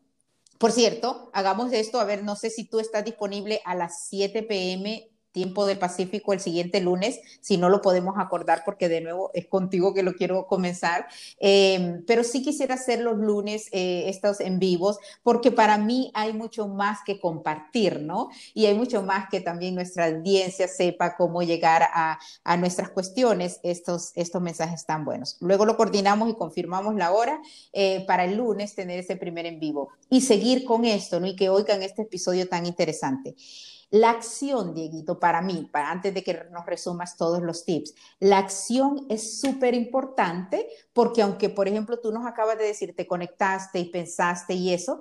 por 0.59 0.73
cierto, 0.73 1.31
hagamos 1.33 1.73
esto, 1.73 2.01
a 2.01 2.05
ver, 2.05 2.25
no 2.25 2.35
sé 2.35 2.51
si 2.51 2.65
tú 2.65 2.81
estás 2.81 3.05
disponible 3.05 3.61
a 3.65 3.77
las 3.77 4.09
7 4.09 4.43
pm 4.43 5.10
tiempo 5.33 5.67
del 5.67 5.79
Pacífico 5.79 6.33
el 6.33 6.41
siguiente 6.41 6.81
lunes, 6.81 7.21
si 7.41 7.57
no 7.57 7.69
lo 7.69 7.83
podemos 7.83 8.17
acordar 8.19 8.63
porque 8.65 8.89
de 8.89 9.01
nuevo 9.01 9.31
es 9.35 9.47
contigo 9.47 9.95
que 9.95 10.03
lo 10.03 10.15
quiero 10.15 10.47
comenzar, 10.47 11.07
em, 11.39 12.05
pero 12.07 12.25
sí 12.25 12.43
quisiera 12.43 12.75
hacer 12.75 13.01
los 13.01 13.19
lunes 13.19 13.69
eh, 13.73 14.05
estos 14.07 14.41
en 14.41 14.59
vivos 14.59 14.99
porque 15.23 15.51
para 15.51 15.79
mí 15.79 16.11
hay 16.15 16.33
mucho 16.33 16.69
más 16.69 16.99
que 17.05 17.21
compartir, 17.21 18.01
¿no? 18.01 18.29
Y 18.55 18.67
hay 18.67 18.75
mucho 18.75 19.03
más 19.03 19.29
que 19.31 19.41
también 19.41 19.75
nuestra 19.75 20.07
audiencia 20.07 20.69
sepa 20.69 21.17
cómo 21.17 21.43
llegar 21.43 21.83
a, 21.93 22.19
a 22.45 22.57
nuestras 22.57 22.91
cuestiones, 22.91 23.61
estos, 23.63 24.13
estos 24.15 24.43
mensajes 24.43 24.87
tan 24.87 25.05
buenos. 25.05 25.37
Luego 25.41 25.65
lo 25.65 25.77
coordinamos 25.77 26.31
y 26.31 26.35
confirmamos 26.35 26.95
la 26.95 27.13
hora 27.13 27.41
eh, 27.73 28.05
para 28.07 28.25
el 28.25 28.37
lunes 28.37 28.75
tener 28.75 28.99
ese 28.99 29.17
primer 29.17 29.47
en 29.47 29.61
vivo 29.61 29.91
y 30.09 30.21
seguir 30.23 30.65
con 30.65 30.85
esto, 30.85 31.21
¿no? 31.21 31.27
Y 31.27 31.37
que 31.37 31.49
oigan 31.49 31.83
este 31.83 32.03
episodio 32.03 32.49
tan 32.49 32.67
interesante. 32.67 33.35
La 33.91 34.11
acción, 34.11 34.73
Dieguito, 34.73 35.19
para 35.19 35.43
mí, 35.43 35.69
para, 35.73 35.91
antes 35.91 36.15
de 36.15 36.23
que 36.23 36.45
nos 36.53 36.65
resumas 36.65 37.17
todos 37.17 37.43
los 37.43 37.65
tips, 37.65 37.95
la 38.21 38.39
acción 38.39 39.07
es 39.09 39.41
súper 39.41 39.75
importante 39.75 40.69
porque 40.93 41.23
aunque, 41.23 41.49
por 41.49 41.69
ejemplo, 41.69 41.99
tú 41.99 42.13
nos 42.13 42.27
acabas 42.27 42.59
de 42.59 42.65
decir, 42.65 42.95
te 42.95 43.07
conectaste 43.07 43.79
y 43.79 43.91
pensaste 43.91 44.55
y 44.55 44.73
eso, 44.73 44.99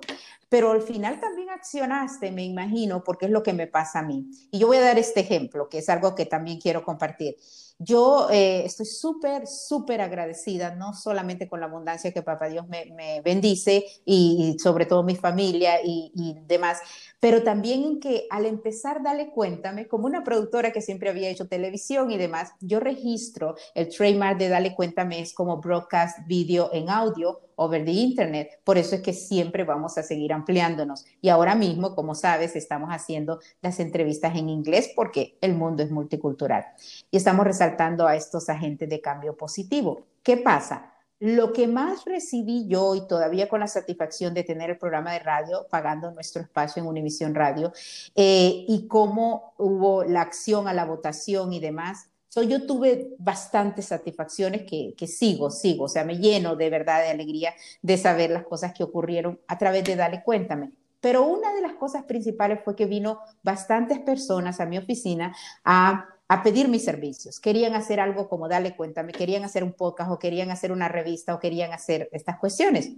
pero 0.48 0.72
al 0.72 0.82
final 0.82 1.20
también 1.20 1.48
accionaste, 1.50 2.32
me 2.32 2.44
imagino, 2.44 3.04
porque 3.04 3.26
es 3.26 3.30
lo 3.30 3.42
que 3.42 3.52
me 3.52 3.66
pasa 3.66 4.00
a 4.00 4.02
mí. 4.02 4.26
Y 4.50 4.58
yo 4.58 4.66
voy 4.66 4.78
a 4.78 4.82
dar 4.82 4.98
este 4.98 5.20
ejemplo, 5.20 5.68
que 5.68 5.78
es 5.78 5.88
algo 5.88 6.14
que 6.14 6.26
también 6.26 6.60
quiero 6.60 6.82
compartir. 6.82 7.36
Yo 7.82 8.28
eh, 8.30 8.64
estoy 8.66 8.84
súper, 8.84 9.46
súper 9.46 10.02
agradecida, 10.02 10.74
no 10.74 10.92
solamente 10.92 11.48
con 11.48 11.60
la 11.60 11.66
abundancia 11.66 12.12
que 12.12 12.20
Papá 12.20 12.50
Dios 12.50 12.66
me, 12.68 13.22
bendice 13.22 13.86
y, 14.04 14.56
sobre 14.62 14.84
todo 14.84 15.02
mi 15.02 15.16
familia 15.16 15.80
y, 15.82 16.12
y, 16.14 16.36
demás, 16.46 16.78
pero 17.20 17.42
también 17.42 17.84
en 17.84 18.00
que 18.00 18.26
al 18.28 18.44
empezar 18.44 19.02
Dale 19.02 19.30
Cuéntame, 19.30 19.88
como 19.88 20.04
una 20.04 20.24
productora 20.24 20.72
que 20.72 20.82
siempre 20.82 21.08
había 21.08 21.30
hecho 21.30 21.48
televisión 21.48 22.10
y 22.10 22.18
demás, 22.18 22.52
yo 22.60 22.80
registro 22.80 23.54
el 23.74 23.88
trademark 23.88 24.36
de 24.38 24.50
Dale 24.50 24.74
Cuéntame 24.74 25.20
es 25.20 25.32
como 25.32 25.56
broadcast 25.56 25.89
video 26.26 26.70
en 26.72 26.88
audio 26.88 27.40
over 27.56 27.84
the 27.84 27.90
internet. 27.90 28.60
Por 28.64 28.78
eso 28.78 28.94
es 28.94 29.02
que 29.02 29.12
siempre 29.12 29.64
vamos 29.64 29.98
a 29.98 30.02
seguir 30.02 30.32
ampliándonos. 30.32 31.04
Y 31.20 31.28
ahora 31.28 31.54
mismo, 31.54 31.94
como 31.94 32.14
sabes, 32.14 32.56
estamos 32.56 32.90
haciendo 32.90 33.40
las 33.60 33.80
entrevistas 33.80 34.36
en 34.36 34.48
inglés 34.48 34.90
porque 34.96 35.36
el 35.40 35.54
mundo 35.54 35.82
es 35.82 35.90
multicultural. 35.90 36.64
Y 37.10 37.18
estamos 37.18 37.46
resaltando 37.46 38.06
a 38.06 38.16
estos 38.16 38.48
agentes 38.48 38.88
de 38.88 39.00
cambio 39.00 39.36
positivo. 39.36 40.06
¿Qué 40.22 40.38
pasa? 40.38 40.94
Lo 41.18 41.52
que 41.52 41.66
más 41.66 42.06
recibí 42.06 42.66
yo 42.66 42.94
y 42.94 43.06
todavía 43.06 43.46
con 43.46 43.60
la 43.60 43.66
satisfacción 43.66 44.32
de 44.32 44.42
tener 44.42 44.70
el 44.70 44.78
programa 44.78 45.12
de 45.12 45.18
radio 45.18 45.66
pagando 45.70 46.10
nuestro 46.12 46.40
espacio 46.40 46.82
en 46.82 46.88
Univisión 46.88 47.34
Radio 47.34 47.74
eh, 48.14 48.64
y 48.66 48.86
cómo 48.88 49.52
hubo 49.58 50.02
la 50.02 50.22
acción 50.22 50.66
a 50.66 50.72
la 50.72 50.86
votación 50.86 51.52
y 51.52 51.60
demás, 51.60 52.09
So, 52.30 52.44
yo 52.44 52.64
tuve 52.64 53.08
bastantes 53.18 53.86
satisfacciones 53.86 54.62
que, 54.62 54.94
que, 54.96 55.08
sigo, 55.08 55.50
sigo, 55.50 55.86
o 55.86 55.88
sea, 55.88 56.04
me 56.04 56.16
lleno 56.16 56.54
de 56.54 56.70
verdad 56.70 57.02
de 57.02 57.10
alegría 57.10 57.52
de 57.82 57.98
saber 57.98 58.30
las 58.30 58.44
cosas 58.44 58.72
que 58.72 58.84
ocurrieron 58.84 59.40
a 59.48 59.58
través 59.58 59.82
de 59.82 59.96
Dale 59.96 60.22
Cuéntame. 60.22 60.70
Pero 61.00 61.26
una 61.26 61.52
de 61.52 61.60
las 61.60 61.72
cosas 61.72 62.04
principales 62.04 62.60
fue 62.64 62.76
que 62.76 62.86
vino 62.86 63.18
bastantes 63.42 63.98
personas 63.98 64.60
a 64.60 64.66
mi 64.66 64.78
oficina 64.78 65.34
a, 65.64 66.06
a 66.28 66.42
pedir 66.44 66.68
mis 66.68 66.84
servicios. 66.84 67.40
Querían 67.40 67.74
hacer 67.74 67.98
algo 67.98 68.28
como 68.28 68.48
Dale 68.48 68.76
Cuéntame, 68.76 69.10
querían 69.10 69.42
hacer 69.42 69.64
un 69.64 69.72
podcast 69.72 70.12
o 70.12 70.20
querían 70.20 70.52
hacer 70.52 70.70
una 70.70 70.86
revista 70.86 71.34
o 71.34 71.40
querían 71.40 71.72
hacer 71.72 72.08
estas 72.12 72.38
cuestiones 72.38 72.92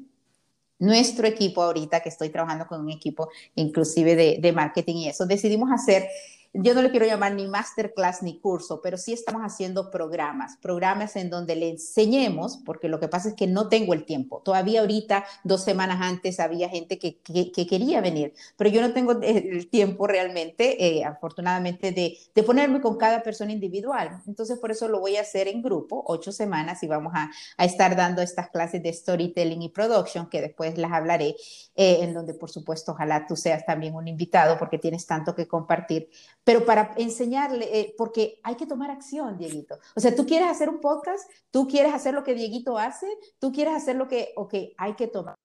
nuestro 0.79 1.29
equipo 1.29 1.63
ahorita, 1.63 2.01
que 2.01 2.09
estoy 2.09 2.31
trabajando 2.31 2.67
con 2.67 2.81
un 2.81 2.91
equipo 2.91 3.29
inclusive 3.55 4.17
de, 4.17 4.39
de, 4.41 4.53
marketing 4.53 4.97
y 4.97 5.09
eso, 5.11 5.27
decidimos 5.27 5.71
hacer 5.71 6.09
yo 6.55 6.75
no 6.75 6.83
le 6.83 6.91
quiero 6.91 7.07
llamar 7.07 7.33
ni 7.33 7.47
masterclass 7.47 8.23
ni 8.23 8.39
curso, 8.39 8.83
pero 8.83 8.99
sí 8.99 9.15
estamos 9.15 9.43
haciendo 9.43 9.91
programas, 9.91 10.59
programas 10.59 11.17
en 11.17 11.31
donde 11.31 11.57
le 11.57 11.71
enseñemos, 11.71 12.59
porque 12.59 12.89
lo 12.89 13.01
que 13.01 13.09
pasa 13.09 13.31
es 13.31 13.35
que 13.35 13.47
no 13.47 13.69
tengo 13.69 13.95
el 13.95 14.05
tiempo. 14.05 14.43
Todavía 14.45 14.81
ahorita, 14.81 15.25
dos 15.45 15.65
semanas 15.65 15.99
antes, 16.03 16.41
había 16.41 16.69
gente 16.69 16.99
que, 16.99 17.17
que, 17.19 17.67
quería 17.67 18.03
venir, 18.03 18.35
pero 18.57 18.69
yo 18.69 18.83
no 18.83 18.93
tengo 18.93 19.13
el 19.23 19.69
tiempo 19.71 20.07
realmente, 20.07 20.85
eh, 20.85 21.05
afortunadamente, 21.05 21.91
de, 21.93 22.19
de, 22.35 22.43
ponerme 22.43 22.83
con 22.83 22.99
cada 22.99 23.23
persona 23.23 23.53
individual. 23.53 24.21
Entonces, 24.27 24.59
por 24.59 24.71
eso 24.71 24.89
lo 24.89 25.01
voy 25.01 25.17
a 25.17 25.23
hacer 25.23 25.49
en 25.49 25.63
grupo, 25.63 26.05
ocho 26.07 26.33
semanas, 26.33 26.83
y 26.83 26.87
vamos 26.87 27.15
a, 27.15 27.31
a 27.57 27.65
estar 27.65 27.97
dando 27.97 28.21
estas 28.21 28.51
clases 28.51 28.83
de 28.83 28.93
storytelling 28.93 29.63
y 29.63 29.71
production, 29.71 30.29
que 30.29 30.43
después 30.43 30.77
las 30.77 30.93
hablaré, 30.93 31.35
eh, 31.77 32.01
en 32.03 32.13
donde, 32.13 32.35
por 32.35 32.51
supuesto, 32.51 32.93
ojalá 32.93 33.27
tú 33.27 33.37
seas 33.37 33.65
también 33.65 33.95
un 33.95 34.07
invitado, 34.07 34.59
porque 34.59 34.79
tienes 34.79 35.07
tanto 35.07 35.35
que 35.35 35.49
compartir 35.49 36.11
pero 36.45 36.65
para 36.65 36.95
enseñarle, 36.97 37.69
eh, 37.79 37.95
porque 37.97 38.41
hay 38.43 38.57
que 38.57 38.67
tomar 38.67 38.91
acción, 38.91 39.39
Dieguito. 39.39 39.79
O 39.95 40.01
sea, 40.01 40.15
tú 40.15 40.27
quieres 40.27 40.49
hacer 40.49 40.69
un 40.69 40.81
podcast, 40.81 41.31
tú 41.51 41.69
quieres 41.69 41.95
hacer 41.95 42.15
lo 42.15 42.25
que 42.25 42.35
Dieguito 42.35 42.79
hace, 42.79 43.07
tú 43.39 43.53
quieres 43.53 43.75
hacer 43.75 43.97
lo 43.97 44.09
que, 44.09 44.33
ok, 44.37 44.55
hay 44.77 44.95
que 44.95 45.07
tomar 45.09 45.37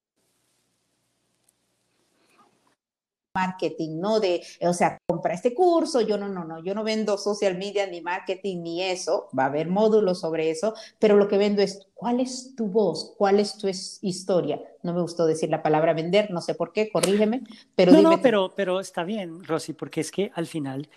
marketing, 3.38 4.00
¿no? 4.00 4.19
De, 4.19 4.41
o 4.62 4.73
sea, 4.73 4.97
compra 5.06 5.36
este 5.36 5.54
curso, 5.54 6.02
yo 6.02 6.17
no, 6.17 6.28
no, 6.28 6.43
no, 6.43 6.63
yo 6.63 6.73
no 6.73 6.84
vendo 6.84 7.17
social 7.17 7.56
media 7.56 7.86
ni 7.86 8.02
marketing 8.02 8.63
ni 8.63 8.82
eso, 8.82 9.30
va 9.38 9.43
a 9.43 9.47
haber 9.47 9.67
módulos 9.69 10.19
sobre 10.21 10.50
eso, 10.50 10.73
pero 10.97 11.17
lo 11.17 11.28
que 11.28 11.38
vendo 11.38 11.62
es, 11.62 11.88
¿cuál 11.93 12.19
es 12.19 12.56
tu 12.56 12.65
voz? 12.67 13.13
¿Cuál 13.15 13.39
es 13.39 13.58
tu 13.58 13.67
historia? 13.67 14.60
No 14.82 14.93
me 14.93 15.02
gustó 15.02 15.28
decir 15.28 15.50
la 15.50 15.62
palabra 15.62 15.93
vender, 15.93 16.32
no 16.32 16.41
sé 16.41 16.56
por 16.56 16.71
qué, 16.71 16.89
corrígeme, 16.89 17.43
pero 17.76 17.91
No, 17.91 18.02
no, 18.02 18.21
pero, 18.21 18.54
pero 18.56 18.80
está 18.80 19.04
bien, 19.04 19.43
Rosy, 19.43 19.73
porque 19.73 20.02
es 20.02 20.12
que 20.12 20.32
al 20.34 20.47
final 20.47 20.89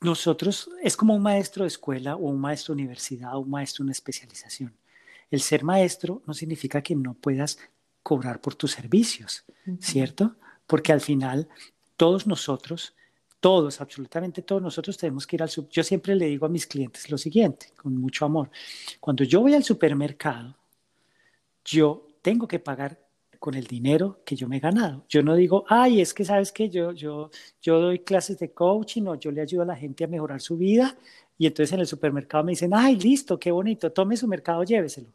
nosotros 0.00 0.68
es 0.82 0.96
como 0.96 1.14
un 1.14 1.22
maestro 1.22 1.62
de 1.62 1.68
escuela 1.68 2.16
o 2.16 2.30
un 2.30 2.40
maestro 2.40 2.74
de 2.74 2.82
universidad 2.82 3.36
o 3.36 3.40
un 3.40 3.50
maestro 3.50 3.82
de 3.82 3.86
una 3.86 3.92
especialización. 3.92 4.74
El 5.30 5.40
ser 5.40 5.62
maestro 5.62 6.20
no 6.26 6.34
significa 6.34 6.82
que 6.82 6.96
no 6.96 7.14
puedas 7.14 7.58
cobrar 8.02 8.40
por 8.40 8.54
tus 8.54 8.72
servicios, 8.72 9.44
¿cierto? 9.80 10.36
Porque 10.66 10.92
al 10.92 11.00
final 11.00 11.48
todos 11.96 12.26
nosotros, 12.26 12.94
todos, 13.40 13.80
absolutamente 13.80 14.42
todos 14.42 14.62
nosotros 14.62 14.96
tenemos 14.96 15.26
que 15.26 15.36
ir 15.36 15.42
al 15.42 15.50
super. 15.50 15.70
Yo 15.70 15.82
siempre 15.82 16.16
le 16.16 16.26
digo 16.26 16.46
a 16.46 16.48
mis 16.48 16.66
clientes 16.66 17.10
lo 17.10 17.18
siguiente, 17.18 17.72
con 17.76 17.96
mucho 17.96 18.24
amor. 18.24 18.50
Cuando 19.00 19.24
yo 19.24 19.40
voy 19.40 19.54
al 19.54 19.64
supermercado, 19.64 20.56
yo 21.64 22.06
tengo 22.22 22.48
que 22.48 22.58
pagar 22.58 22.98
con 23.38 23.54
el 23.54 23.66
dinero 23.66 24.22
que 24.24 24.36
yo 24.36 24.48
me 24.48 24.56
he 24.56 24.60
ganado. 24.60 25.04
Yo 25.06 25.22
no 25.22 25.34
digo, 25.34 25.66
ay, 25.68 26.00
es 26.00 26.14
que 26.14 26.24
sabes 26.24 26.50
que 26.50 26.70
yo, 26.70 26.92
yo, 26.92 27.30
yo 27.60 27.78
doy 27.78 27.98
clases 27.98 28.38
de 28.38 28.52
coaching 28.52 29.02
o 29.02 29.16
yo 29.16 29.30
le 29.30 29.42
ayudo 29.42 29.62
a 29.62 29.66
la 29.66 29.76
gente 29.76 30.04
a 30.04 30.06
mejorar 30.06 30.40
su 30.40 30.56
vida 30.56 30.96
y 31.36 31.46
entonces 31.46 31.72
en 31.74 31.80
el 31.80 31.86
supermercado 31.86 32.44
me 32.44 32.52
dicen, 32.52 32.70
ay, 32.72 32.96
listo, 32.96 33.38
qué 33.38 33.50
bonito, 33.50 33.92
tome 33.92 34.16
su 34.16 34.26
mercado, 34.26 34.64
lléveselo. 34.64 35.08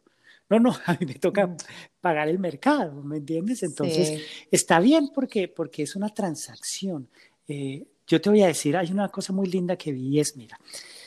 No, 0.49 0.59
no, 0.59 0.71
a 0.85 0.93
mí 0.93 1.05
me 1.05 1.15
toca 1.15 1.55
pagar 2.01 2.27
el 2.27 2.39
mercado, 2.39 3.03
¿me 3.03 3.17
entiendes? 3.17 3.63
Entonces, 3.63 4.21
está 4.51 4.79
bien 4.79 5.09
porque, 5.13 5.47
porque 5.47 5.83
es 5.83 5.95
una 5.95 6.09
transacción. 6.09 7.07
Eh, 7.47 7.85
yo 8.07 8.19
te 8.19 8.29
voy 8.29 8.41
a 8.41 8.47
decir, 8.47 8.75
hay 8.75 8.91
una 8.91 9.09
cosa 9.09 9.31
muy 9.31 9.47
linda 9.47 9.75
que 9.75 9.91
vi 9.91 10.19
es, 10.19 10.35
mira, 10.35 10.59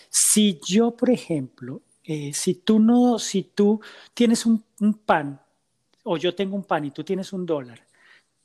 si 0.09 0.61
yo, 0.64 0.94
por 0.96 1.11
ejemplo, 1.11 1.83
eh, 2.05 2.33
si 2.33 2.55
tú 2.55 2.78
no, 2.78 3.18
si 3.18 3.42
tú 3.42 3.81
tienes 4.14 4.46
un, 4.46 4.62
pan, 5.05 5.40
o 6.05 6.16
yo 6.16 6.35
tengo 6.35 6.55
un 6.55 6.64
pan 6.64 6.85
y 6.85 6.90
tú 6.90 7.02
tienes 7.02 7.33
un 7.33 7.44
dólar, 7.44 7.87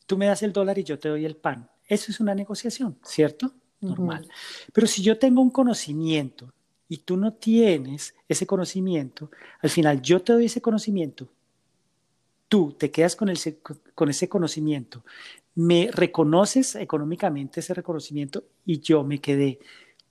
tú 0.06 0.18
me 0.18 0.26
das 0.26 0.42
el 0.44 0.54
dólar 0.54 0.78
y 0.80 0.84
yo 0.84 0.98
te 0.98 1.10
doy 1.10 1.26
el 1.26 1.36
pan. 1.36 1.70
Eso 1.86 2.12
es 2.12 2.20
una 2.20 2.34
negociación, 2.34 2.98
¿cierto? 3.04 3.54
Normal. 3.80 4.28
Pero 4.74 4.88
si 4.88 5.04
yo 5.04 5.18
tengo 5.20 5.42
un 5.42 5.52
conocimiento 5.52 6.52
y 6.90 6.98
tú 7.00 7.18
no 7.18 7.34
tienes 7.34 8.16
ese 8.28 8.46
conocimiento, 8.46 9.30
al 9.62 9.70
final 9.70 10.02
yo 10.02 10.22
te 10.22 10.34
doy 10.34 10.46
ese 10.46 10.62
conocimiento, 10.62 11.28
tú 12.48 12.76
te 12.78 12.92
quedas 12.92 13.16
con, 13.16 13.30
el, 13.30 13.38
con 13.94 14.10
ese 14.10 14.30
conocimiento, 14.30 15.04
me 15.56 15.90
reconoces 15.92 16.76
económicamente 16.76 17.60
ese 17.60 17.74
reconocimiento 17.74 18.44
y 18.66 18.80
yo 18.80 19.04
me 19.04 19.20
quedé 19.20 19.60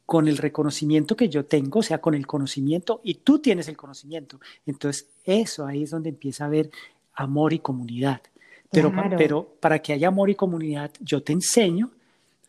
con 0.05 0.29
el 0.29 0.39
reconocimiento 0.39 1.17
que 1.17 1.29
yo 1.29 1.45
tengo, 1.45 1.81
o 1.81 1.83
sea, 1.83 1.99
con 1.99 2.15
el 2.15 2.27
conocimiento 2.27 3.01
y 3.03 3.15
tú 3.15 3.41
tienes 3.41 3.69
el 3.69 3.77
conocimiento. 3.77 4.41
Entonces, 4.65 5.09
eso 5.25 5.67
ahí 5.67 5.83
es 5.83 5.91
donde 5.91 6.11
empieza 6.11 6.45
a 6.45 6.47
haber 6.47 6.71
amor 7.15 7.53
y 7.53 7.59
comunidad. 7.59 8.21
Pero, 8.71 8.93
pero 9.17 9.57
para 9.61 9.81
que 9.81 9.93
haya 9.93 10.09
amor 10.09 10.31
y 10.31 10.35
comunidad, 10.35 10.93
yo 11.01 11.23
te 11.23 11.33
enseño 11.33 11.91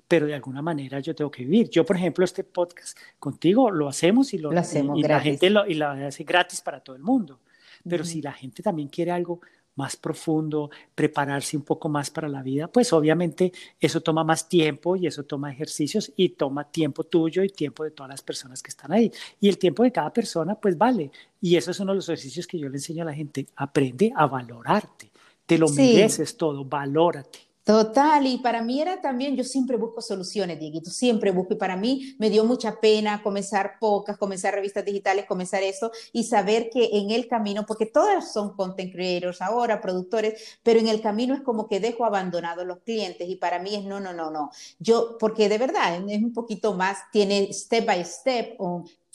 pero 0.08 0.26
de 0.26 0.36
alguna 0.36 0.62
manera 0.62 1.00
yo 1.00 1.14
tengo 1.14 1.30
que 1.30 1.44
vivir. 1.44 1.70
Yo, 1.70 1.86
por 1.86 1.98
ejemplo, 1.98 2.24
este 2.24 2.44
podcast 2.44 2.98
contigo 3.20 3.70
lo 3.72 3.88
hacemos 3.88 4.34
y, 4.34 4.38
lo, 4.38 4.52
hacemos 4.52 4.98
y, 5.00 5.04
la 5.04 5.20
gente 5.20 5.50
lo, 5.50 5.68
y 5.68 5.74
la 5.74 6.08
hace 6.08 6.24
gratis 6.24 6.62
para 6.62 6.80
todo 6.80 6.96
el 6.96 7.02
mundo. 7.02 7.40
Pero 7.88 8.04
si 8.04 8.22
la 8.22 8.34
gente 8.34 8.64
también 8.64 8.90
quiere 8.90 9.12
algo 9.12 9.40
más 9.76 9.96
profundo, 9.96 10.72
prepararse 10.96 11.56
un 11.56 11.64
poco 11.64 11.88
más 11.88 12.10
para 12.10 12.28
la 12.28 12.42
vida, 12.42 12.68
pues 12.68 12.92
obviamente 12.94 13.52
eso 13.80 14.02
toma 14.02 14.24
más 14.24 14.50
tiempo 14.50 14.96
y 14.96 15.06
eso 15.06 15.24
toma 15.24 15.52
ejercicios 15.52 16.12
y 16.16 16.30
toma 16.30 16.70
tiempo 16.70 17.04
tuyo 17.04 17.44
y 17.44 17.50
tiempo 17.50 17.84
de 17.84 17.92
todas 17.92 18.10
las 18.10 18.24
personas 18.24 18.62
que 18.64 18.70
están 18.70 18.92
ahí. 18.92 19.12
Y 19.40 19.48
el 19.48 19.58
tiempo 19.58 19.84
de 19.84 19.92
cada 19.92 20.12
persona, 20.12 20.56
pues 20.56 20.78
vale. 20.78 21.12
Y 21.40 21.56
eso 21.56 21.72
es 21.72 21.80
uno 21.80 21.92
de 21.92 21.98
los 21.98 22.10
ejercicios 22.10 22.48
que 22.48 22.58
yo 22.58 22.68
le 22.68 22.78
enseño 22.78 23.04
a 23.04 23.06
la 23.06 23.14
gente. 23.14 23.46
Aprende 23.56 24.12
a 24.16 24.26
valorarte. 24.26 25.12
Te 25.46 25.58
lo 25.58 25.70
mereces 25.70 26.36
todo, 26.36 26.66
valórate. 26.66 27.47
Total, 27.68 28.26
y 28.26 28.38
para 28.38 28.62
mí 28.62 28.82
era 28.82 29.02
también, 29.02 29.36
yo 29.36 29.44
siempre 29.44 29.76
busco 29.76 30.02
soluciones, 30.02 30.58
Dieguito, 30.58 30.90
siempre 30.90 31.32
busco, 31.32 31.56
y 31.56 31.58
para 31.58 31.76
mí 31.76 32.16
me 32.18 32.30
dio 32.30 32.46
mucha 32.46 32.80
pena 32.80 33.22
comenzar 33.22 33.74
pocas, 33.78 34.18
comenzar 34.18 34.54
revistas 34.54 34.86
digitales, 34.86 35.26
comenzar 35.26 35.64
eso, 35.64 35.92
y 36.14 36.24
saber 36.24 36.70
que 36.70 36.92
en 36.94 37.12
el 37.12 37.28
camino, 37.28 37.66
porque 37.66 37.86
todas 37.86 38.32
son 38.32 38.56
content 38.56 38.94
creators 38.94 39.42
ahora, 39.42 39.82
productores, 39.82 40.60
pero 40.64 40.80
en 40.80 40.88
el 40.88 41.02
camino 41.02 41.34
es 41.36 41.42
como 41.42 41.68
que 41.68 41.82
dejo 41.82 42.06
abandonados 42.06 42.66
los 42.66 42.80
clientes, 42.84 43.28
y 43.28 43.36
para 43.36 43.60
mí 43.60 43.76
es 43.76 43.84
no, 43.84 44.00
no, 44.00 44.14
no, 44.14 44.32
no, 44.32 44.50
yo, 44.80 45.18
porque 45.20 45.50
de 45.50 45.58
verdad 45.58 46.02
es 46.10 46.24
un 46.24 46.32
poquito 46.32 46.74
más, 46.74 47.00
tiene 47.12 47.52
step 47.52 47.86
by 47.86 48.06
step, 48.06 48.56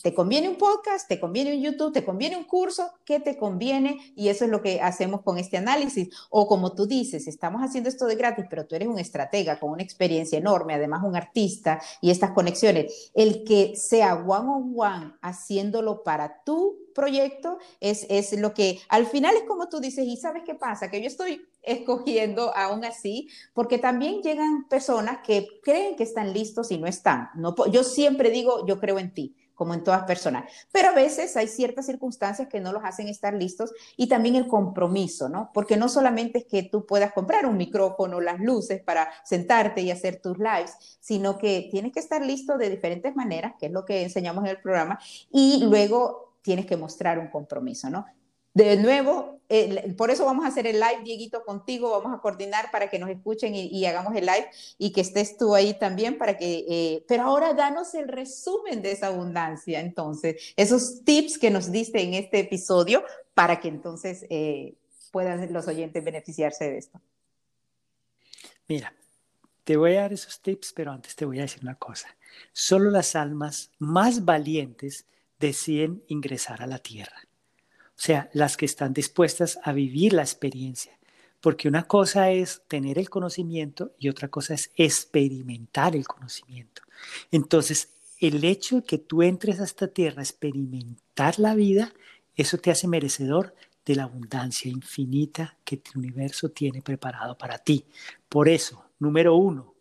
¿Te 0.03 0.15
conviene 0.15 0.49
un 0.49 0.57
podcast? 0.57 1.07
¿Te 1.07 1.21
conviene 1.21 1.55
un 1.55 1.63
YouTube? 1.63 1.93
¿Te 1.93 2.05
conviene 2.05 2.37
un 2.37 2.43
curso? 2.43 2.91
¿Qué 3.05 3.21
te 3.21 3.37
conviene? 3.37 4.13
Y 4.17 4.31
eso 4.31 4.45
es 4.45 4.51
lo 4.51 4.61
que 4.61 4.81
hacemos 4.81 5.23
con 5.23 5.39
este 5.39 5.59
análisis. 5.59 6.09
O 6.29 6.49
como 6.49 6.75
tú 6.75 6.87
dices, 6.87 7.29
estamos 7.29 7.63
haciendo 7.63 7.89
esto 7.89 8.07
de 8.07 8.17
gratis, 8.17 8.47
pero 8.51 8.67
tú 8.67 8.75
eres 8.75 8.89
un 8.89 8.99
estratega 8.99 9.61
con 9.61 9.71
una 9.71 9.85
experiencia 9.85 10.37
enorme, 10.37 10.75
además 10.75 11.05
un 11.05 11.15
artista 11.15 11.81
y 12.01 12.11
estas 12.11 12.33
conexiones. 12.33 13.13
El 13.15 13.45
que 13.45 13.77
sea 13.77 14.15
one 14.15 14.49
on 14.49 14.75
one 14.77 15.13
haciéndolo 15.21 16.03
para 16.03 16.43
tu 16.43 16.79
proyecto 16.97 17.59
es, 17.79 18.05
es 18.11 18.37
lo 18.37 18.55
que 18.55 18.81
al 18.89 19.07
final 19.07 19.37
es 19.37 19.45
como 19.45 19.69
tú 19.69 19.79
dices, 19.79 20.05
y 20.05 20.17
sabes 20.17 20.43
qué 20.45 20.57
pasa, 20.57 20.91
que 20.91 21.01
yo 21.01 21.07
estoy 21.07 21.47
escogiendo 21.63 22.53
aún 22.57 22.85
así, 22.85 23.29
porque 23.55 23.79
también 23.79 24.21
llegan 24.21 24.67
personas 24.69 25.19
que 25.25 25.47
creen 25.63 25.95
que 25.95 26.03
están 26.03 26.33
listos 26.33 26.73
y 26.73 26.79
no 26.79 26.89
están. 26.89 27.29
No, 27.37 27.55
yo 27.71 27.85
siempre 27.85 28.31
digo, 28.31 28.67
yo 28.67 28.81
creo 28.81 28.99
en 28.99 29.15
ti 29.15 29.37
como 29.63 29.75
en 29.75 29.85
todas 29.85 30.03
personas. 30.03 30.51
Pero 30.73 30.89
a 30.89 30.93
veces 30.93 31.37
hay 31.37 31.47
ciertas 31.47 31.87
circunstancias 31.87 32.49
que 32.49 32.59
no 32.59 32.73
los 32.73 32.83
hacen 32.83 33.07
estar 33.07 33.33
listos 33.33 33.73
y 33.97 34.09
también 34.09 34.35
el 34.35 34.49
compromiso, 34.49 35.29
¿no? 35.29 35.53
Porque 35.55 35.77
no 35.77 35.89
solamente 35.89 36.39
es 36.39 36.47
que 36.47 36.65
tú 36.65 36.85
puedas 36.85 37.13
comprar 37.13 37.47
un 37.47 37.57
micrófono, 37.57 38.21
las 38.21 38.41
luces 38.41 38.83
para 38.83 39.09
sentarte 39.23 39.81
y 39.81 39.93
hacer 39.93 40.21
tus 40.21 40.37
lives, 40.39 40.99
sino 40.99 41.39
que 41.39 41.69
tienes 41.71 41.93
que 41.93 42.01
estar 42.01 42.27
listo 42.27 42.59
de 42.59 42.71
diferentes 42.71 43.15
maneras, 43.15 43.55
que 43.57 43.67
es 43.67 43.73
lo 43.73 43.85
que 43.85 44.03
enseñamos 44.03 44.43
en 44.43 44.51
el 44.51 44.61
programa, 44.61 44.99
y 45.31 45.63
luego 45.63 46.35
tienes 46.43 46.67
que 46.67 46.77
mostrar 46.77 47.21
un 47.21 47.29
compromiso, 47.29 47.89
¿no? 47.89 48.05
De 48.55 48.77
nuevo, 48.77 49.41
por 49.97 50.11
eso 50.11 50.25
vamos 50.25 50.45
a 50.45 50.49
hacer 50.49 50.67
el 50.67 50.81
live, 50.81 51.03
Dieguito, 51.05 51.45
contigo, 51.45 51.91
vamos 51.91 52.17
a 52.17 52.21
coordinar 52.21 52.71
para 52.71 52.89
que 52.89 52.99
nos 52.99 53.11
escuchen 53.11 53.55
y, 53.55 53.85
hagamos 53.85 54.15
el 54.15 54.25
live 54.25 54.49
y 54.79 54.93
que 54.93 55.03
estés 55.03 55.37
tú 55.37 55.55
ahí 55.55 55.79
también 55.79 56.17
para 56.17 56.39
que, 56.39 56.65
eh, 56.69 57.05
pero 57.07 57.25
ahora 57.25 57.53
danos 57.53 57.95
el 57.95 58.09
resumen 58.09 58.81
de 58.81 58.93
esa 58.93 59.09
abundancia, 59.09 59.81
entonces, 59.81 60.55
esos 60.57 61.05
tips 61.05 61.39
que 61.39 61.51
nos 61.51 61.71
diste 61.71 62.01
en 62.03 62.15
este 62.15 62.41
episodio 62.41 63.05
para 63.35 63.61
que 63.61 63.69
entonces 63.69 64.25
eh, 64.31 64.75
puedan 65.11 65.53
los 65.53 65.69
oyentes 65.69 66.03
beneficiarse 66.03 66.71
de 66.71 66.79
esto. 66.79 67.01
Mira, 68.69 68.95
te 69.65 69.77
voy 69.77 69.97
a 69.97 70.03
dar 70.03 70.13
esos 70.13 70.41
tips, 70.41 70.73
pero 70.73 70.93
antes 70.93 71.15
te 71.15 71.27
voy 71.27 71.39
a 71.39 71.43
decir 71.43 71.63
una 71.63 71.75
cosa. 71.75 72.09
Solo 72.53 72.91
las 72.91 73.17
almas 73.17 73.71
más 73.79 74.25
valientes 74.25 75.07
deciden 75.39 76.03
ingresar 76.09 76.63
a 76.63 76.67
la 76.67 76.79
tierra 76.79 77.29
sea, 78.05 78.29
las 78.33 78.57
que 78.57 78.65
están 78.65 78.93
dispuestas 78.93 79.61
a 79.63 79.73
vivir 79.73 80.13
la 80.13 80.23
experiencia. 80.23 80.99
Porque 81.41 81.69
una 81.69 81.85
cosa 81.85 82.33
es 82.33 82.63
tener 82.67 82.99
el 82.99 83.09
conocimiento 83.09 83.95
y 83.97 84.09
otra 84.09 84.27
cosa 84.27 84.55
es 84.55 84.73
experimentar 84.75 85.95
el 85.95 86.05
conocimiento. 86.05 86.83
Entonces, 87.31 87.91
el 88.19 88.43
hecho 88.43 88.81
de 88.81 88.83
que 88.83 88.99
tú 88.99 89.23
entres 89.23 89.61
a 89.61 89.65
esta 89.65 89.87
tierra 89.87 90.19
a 90.19 90.25
experimentar 90.25 91.39
la 91.39 91.55
vida, 91.55 91.93
eso 92.35 92.59
te 92.59 92.73
hace 92.73 92.89
merecedor 92.89 93.55
de 93.87 93.95
la 93.95 94.05
abundancia 94.05 94.69
infinita 94.69 95.57
que 95.65 95.77
el 95.77 95.99
universo 95.99 96.49
tiene 96.49 96.83
preparado 96.83 97.39
para 97.39 97.59
ti. 97.59 97.87
Por 98.29 98.49
eso, 98.49 98.85
número 98.99 99.37
uno, 99.37 99.75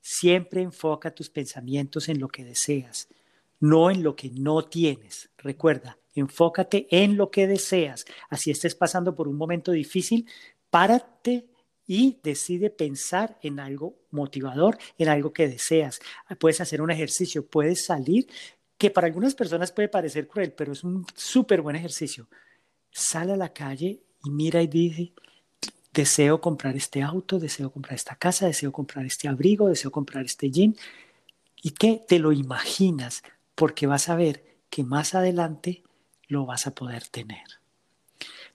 siempre 0.00 0.62
enfoca 0.62 1.14
tus 1.14 1.30
pensamientos 1.30 2.08
en 2.08 2.18
lo 2.18 2.26
que 2.26 2.44
deseas, 2.44 3.08
no 3.60 3.88
en 3.88 4.02
lo 4.02 4.16
que 4.16 4.30
no 4.30 4.64
tienes. 4.64 5.30
Recuerda, 5.38 5.96
Enfócate 6.14 6.86
en 6.90 7.16
lo 7.16 7.30
que 7.30 7.46
deseas. 7.46 8.04
Así 8.28 8.50
estés 8.50 8.74
pasando 8.74 9.14
por 9.14 9.28
un 9.28 9.36
momento 9.36 9.72
difícil, 9.72 10.26
párate 10.70 11.46
y 11.86 12.18
decide 12.22 12.70
pensar 12.70 13.38
en 13.42 13.60
algo 13.60 13.96
motivador, 14.10 14.78
en 14.98 15.08
algo 15.08 15.32
que 15.32 15.48
deseas. 15.48 16.00
Puedes 16.38 16.60
hacer 16.60 16.80
un 16.80 16.90
ejercicio, 16.90 17.46
puedes 17.46 17.84
salir, 17.84 18.26
que 18.78 18.90
para 18.90 19.06
algunas 19.06 19.34
personas 19.34 19.72
puede 19.72 19.88
parecer 19.88 20.26
cruel, 20.26 20.52
pero 20.52 20.72
es 20.72 20.82
un 20.82 21.06
súper 21.14 21.60
buen 21.62 21.76
ejercicio. 21.76 22.28
Sale 22.90 23.32
a 23.32 23.36
la 23.36 23.52
calle 23.52 24.02
y 24.24 24.30
mira 24.30 24.60
y 24.60 24.66
dice, 24.66 25.12
deseo 25.92 26.40
comprar 26.40 26.76
este 26.76 27.02
auto, 27.02 27.38
deseo 27.38 27.70
comprar 27.70 27.94
esta 27.94 28.16
casa, 28.16 28.46
deseo 28.46 28.72
comprar 28.72 29.04
este 29.06 29.28
abrigo, 29.28 29.68
deseo 29.68 29.90
comprar 29.90 30.24
este 30.24 30.50
jean. 30.50 30.76
¿Y 31.62 31.70
qué? 31.70 32.04
Te 32.08 32.18
lo 32.18 32.32
imaginas, 32.32 33.22
porque 33.54 33.86
vas 33.86 34.08
a 34.08 34.16
ver 34.16 34.44
que 34.68 34.82
más 34.82 35.14
adelante 35.14 35.82
lo 36.32 36.46
vas 36.46 36.66
a 36.66 36.74
poder 36.74 37.06
tener. 37.08 37.44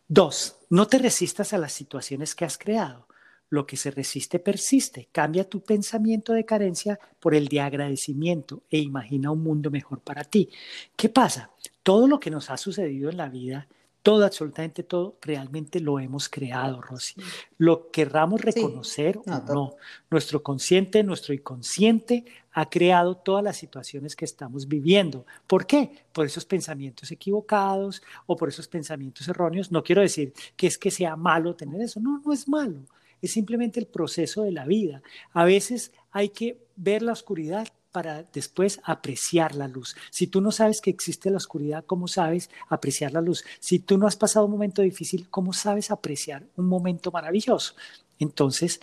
Dos, 0.07 0.57
no 0.69 0.87
te 0.87 0.97
resistas 0.97 1.53
a 1.53 1.57
las 1.57 1.71
situaciones 1.71 2.33
que 2.33 2.43
has 2.43 2.57
creado. 2.57 3.07
Lo 3.49 3.65
que 3.65 3.77
se 3.77 3.91
resiste 3.91 4.39
persiste. 4.39 5.07
Cambia 5.11 5.47
tu 5.47 5.61
pensamiento 5.61 6.33
de 6.33 6.43
carencia 6.43 6.99
por 7.19 7.33
el 7.33 7.47
de 7.47 7.61
agradecimiento 7.61 8.63
e 8.69 8.79
imagina 8.79 9.31
un 9.31 9.43
mundo 9.43 9.71
mejor 9.71 10.01
para 10.01 10.23
ti. 10.23 10.49
¿Qué 10.95 11.07
pasa? 11.07 11.51
Todo 11.83 12.07
lo 12.07 12.19
que 12.19 12.31
nos 12.31 12.49
ha 12.49 12.57
sucedido 12.57 13.09
en 13.09 13.17
la 13.17 13.29
vida 13.29 13.67
todo, 14.01 14.25
absolutamente 14.25 14.83
todo, 14.83 15.17
realmente 15.21 15.79
lo 15.79 15.99
hemos 15.99 16.29
creado, 16.29 16.81
Rosy. 16.81 17.15
Lo 17.57 17.91
querramos 17.91 18.41
reconocer 18.41 19.17
o 19.17 19.23
no, 19.25 19.75
nuestro 20.09 20.41
consciente, 20.41 21.03
nuestro 21.03 21.33
inconsciente 21.33 22.25
ha 22.53 22.69
creado 22.69 23.17
todas 23.17 23.43
las 23.43 23.57
situaciones 23.57 24.15
que 24.15 24.25
estamos 24.25 24.67
viviendo. 24.67 25.25
¿Por 25.45 25.67
qué? 25.67 25.91
Por 26.11 26.25
esos 26.25 26.45
pensamientos 26.45 27.11
equivocados 27.11 28.01
o 28.25 28.35
por 28.35 28.49
esos 28.49 28.67
pensamientos 28.67 29.27
erróneos. 29.27 29.71
No 29.71 29.83
quiero 29.83 30.01
decir 30.01 30.33
que 30.55 30.67
es 30.67 30.77
que 30.77 30.89
sea 30.89 31.15
malo 31.15 31.55
tener 31.55 31.81
eso, 31.81 31.99
no, 31.99 32.21
no 32.25 32.33
es 32.33 32.47
malo. 32.47 32.79
Es 33.21 33.31
simplemente 33.31 33.79
el 33.79 33.87
proceso 33.87 34.43
de 34.43 34.51
la 34.51 34.65
vida. 34.65 35.01
A 35.33 35.45
veces 35.45 35.91
hay 36.11 36.29
que 36.29 36.65
ver 36.75 37.01
la 37.01 37.13
oscuridad 37.13 37.67
para 37.97 38.21
después 38.31 38.79
apreciar 38.83 39.55
la 39.55 39.67
luz. 39.67 39.95
Si 40.11 40.27
tú 40.27 40.39
no 40.39 40.51
sabes 40.51 40.81
que 40.81 40.91
existe 40.91 41.31
la 41.31 41.37
oscuridad, 41.37 41.83
¿cómo 41.83 42.07
sabes 42.07 42.51
apreciar 42.69 43.11
la 43.11 43.21
luz? 43.21 43.43
Si 43.59 43.79
tú 43.79 43.97
no 43.97 44.05
has 44.05 44.15
pasado 44.15 44.45
un 44.45 44.51
momento 44.51 44.83
difícil, 44.83 45.27
¿cómo 45.31 45.51
sabes 45.51 45.89
apreciar 45.89 46.43
un 46.57 46.67
momento 46.67 47.09
maravilloso? 47.09 47.73
Entonces, 48.19 48.81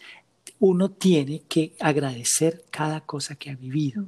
uno 0.59 0.91
tiene 0.91 1.43
que 1.47 1.75
agradecer 1.79 2.65
cada 2.73 3.03
cosa 3.03 3.37
que 3.37 3.51
ha 3.51 3.55
vivido. 3.55 4.05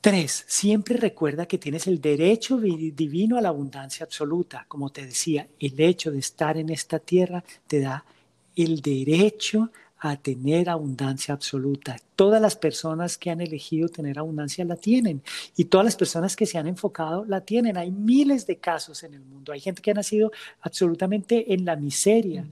Tres, 0.00 0.44
siempre 0.46 0.96
recuerda 0.96 1.46
que 1.46 1.58
tienes 1.58 1.88
el 1.88 2.00
derecho 2.00 2.56
divino 2.56 3.36
a 3.36 3.40
la 3.40 3.48
abundancia 3.48 4.04
absoluta. 4.04 4.64
Como 4.68 4.90
te 4.90 5.04
decía, 5.04 5.48
el 5.58 5.80
hecho 5.80 6.12
de 6.12 6.20
estar 6.20 6.56
en 6.56 6.70
esta 6.70 7.00
tierra 7.00 7.42
te 7.66 7.80
da 7.80 8.04
el 8.54 8.80
derecho 8.80 9.72
a 10.00 10.16
tener 10.16 10.70
abundancia 10.70 11.34
absoluta. 11.34 11.96
Todas 12.16 12.40
las 12.40 12.56
personas 12.56 13.18
que 13.18 13.30
han 13.30 13.40
elegido 13.40 13.88
tener 13.88 14.18
abundancia 14.18 14.64
la 14.64 14.76
tienen 14.76 15.22
y 15.56 15.66
todas 15.66 15.84
las 15.84 15.96
personas 15.96 16.36
que 16.36 16.46
se 16.46 16.56
han 16.56 16.66
enfocado 16.66 17.24
la 17.26 17.42
tienen. 17.42 17.76
Hay 17.76 17.90
miles 17.90 18.46
de 18.46 18.56
casos 18.56 19.02
en 19.02 19.14
el 19.14 19.20
mundo. 19.20 19.52
Hay 19.52 19.60
gente 19.60 19.82
que 19.82 19.90
ha 19.90 19.94
nacido 19.94 20.32
absolutamente 20.62 21.52
en 21.52 21.66
la 21.66 21.76
miseria 21.76 22.46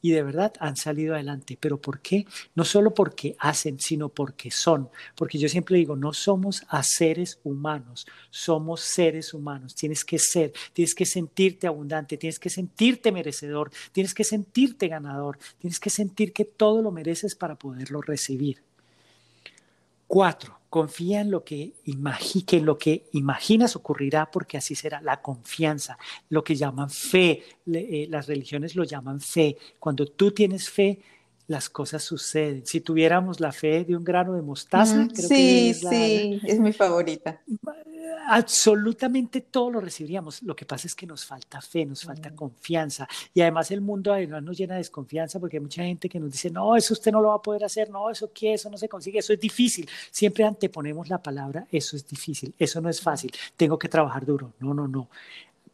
y 0.00 0.12
de 0.12 0.22
verdad 0.22 0.52
han 0.60 0.76
salido 0.76 1.14
adelante. 1.14 1.58
¿Pero 1.60 1.80
por 1.80 2.00
qué? 2.00 2.26
No 2.54 2.64
solo 2.64 2.94
porque 2.94 3.36
hacen, 3.38 3.80
sino 3.80 4.08
porque 4.08 4.50
son. 4.50 4.88
Porque 5.14 5.38
yo 5.38 5.48
siempre 5.48 5.76
digo, 5.76 5.96
no 5.96 6.12
somos 6.12 6.62
a 6.68 6.82
seres 6.82 7.40
humanos, 7.44 8.06
somos 8.30 8.80
seres 8.80 9.34
humanos. 9.34 9.74
Tienes 9.74 10.04
que 10.04 10.18
ser, 10.18 10.52
tienes 10.72 10.94
que 10.94 11.06
sentirte 11.06 11.66
abundante, 11.66 12.16
tienes 12.16 12.38
que 12.38 12.50
sentirte 12.50 13.12
merecedor, 13.12 13.70
tienes 13.92 14.14
que 14.14 14.24
sentirte 14.24 14.88
ganador, 14.88 15.38
tienes 15.58 15.80
que 15.80 15.90
sentir 15.90 16.32
que 16.32 16.44
todo 16.44 16.82
lo 16.82 16.90
mereces 16.90 17.34
para 17.34 17.56
poderlo 17.56 18.00
recibir. 18.00 18.62
Cuatro, 20.06 20.57
confía 20.70 21.20
en 21.20 21.30
lo 21.30 21.44
que, 21.44 21.72
lo 22.62 22.78
que 22.78 23.06
imaginas 23.12 23.76
ocurrirá 23.76 24.30
porque 24.30 24.58
así 24.58 24.74
será 24.74 25.00
la 25.00 25.22
confianza, 25.22 25.98
lo 26.28 26.44
que 26.44 26.56
llaman 26.56 26.90
fe, 26.90 27.42
eh, 27.72 28.06
las 28.10 28.26
religiones 28.26 28.76
lo 28.76 28.84
llaman 28.84 29.20
fe. 29.20 29.56
Cuando 29.78 30.06
tú 30.06 30.32
tienes 30.32 30.68
fe, 30.68 31.00
las 31.46 31.70
cosas 31.70 32.02
suceden. 32.02 32.66
Si 32.66 32.82
tuviéramos 32.82 33.40
la 33.40 33.52
fe 33.52 33.84
de 33.84 33.96
un 33.96 34.04
grano 34.04 34.34
de 34.34 34.42
mostaza, 34.42 35.08
creo 35.08 35.28
sí, 35.28 35.34
que 35.34 35.70
es 35.70 35.80
sí, 35.80 36.40
es 36.44 36.60
mi 36.60 36.72
favorita. 36.74 37.40
Absolutamente 38.26 39.40
todo 39.40 39.70
lo 39.70 39.80
recibiríamos. 39.80 40.42
Lo 40.42 40.54
que 40.54 40.66
pasa 40.66 40.86
es 40.86 40.94
que 40.94 41.06
nos 41.06 41.24
falta 41.24 41.60
fe, 41.60 41.84
nos 41.86 42.02
falta 42.02 42.34
confianza. 42.34 43.08
Y 43.32 43.40
además 43.40 43.70
el 43.70 43.80
mundo 43.80 44.12
además 44.12 44.42
nos 44.42 44.56
llena 44.56 44.74
de 44.74 44.80
desconfianza 44.80 45.40
porque 45.40 45.56
hay 45.56 45.62
mucha 45.62 45.82
gente 45.82 46.08
que 46.08 46.20
nos 46.20 46.32
dice, 46.32 46.50
no, 46.50 46.76
eso 46.76 46.94
usted 46.94 47.12
no 47.12 47.20
lo 47.20 47.28
va 47.28 47.36
a 47.36 47.42
poder 47.42 47.64
hacer, 47.64 47.90
no, 47.90 48.10
eso 48.10 48.30
qué, 48.32 48.54
eso 48.54 48.70
no 48.70 48.76
se 48.76 48.88
consigue, 48.88 49.18
eso 49.18 49.32
es 49.32 49.40
difícil. 49.40 49.88
Siempre 50.10 50.44
anteponemos 50.44 51.08
la 51.08 51.22
palabra, 51.22 51.66
eso 51.70 51.96
es 51.96 52.06
difícil, 52.06 52.54
eso 52.58 52.80
no 52.80 52.88
es 52.88 53.00
fácil, 53.00 53.32
tengo 53.56 53.78
que 53.78 53.88
trabajar 53.88 54.26
duro. 54.26 54.52
No, 54.60 54.74
no, 54.74 54.88
no. 54.88 55.08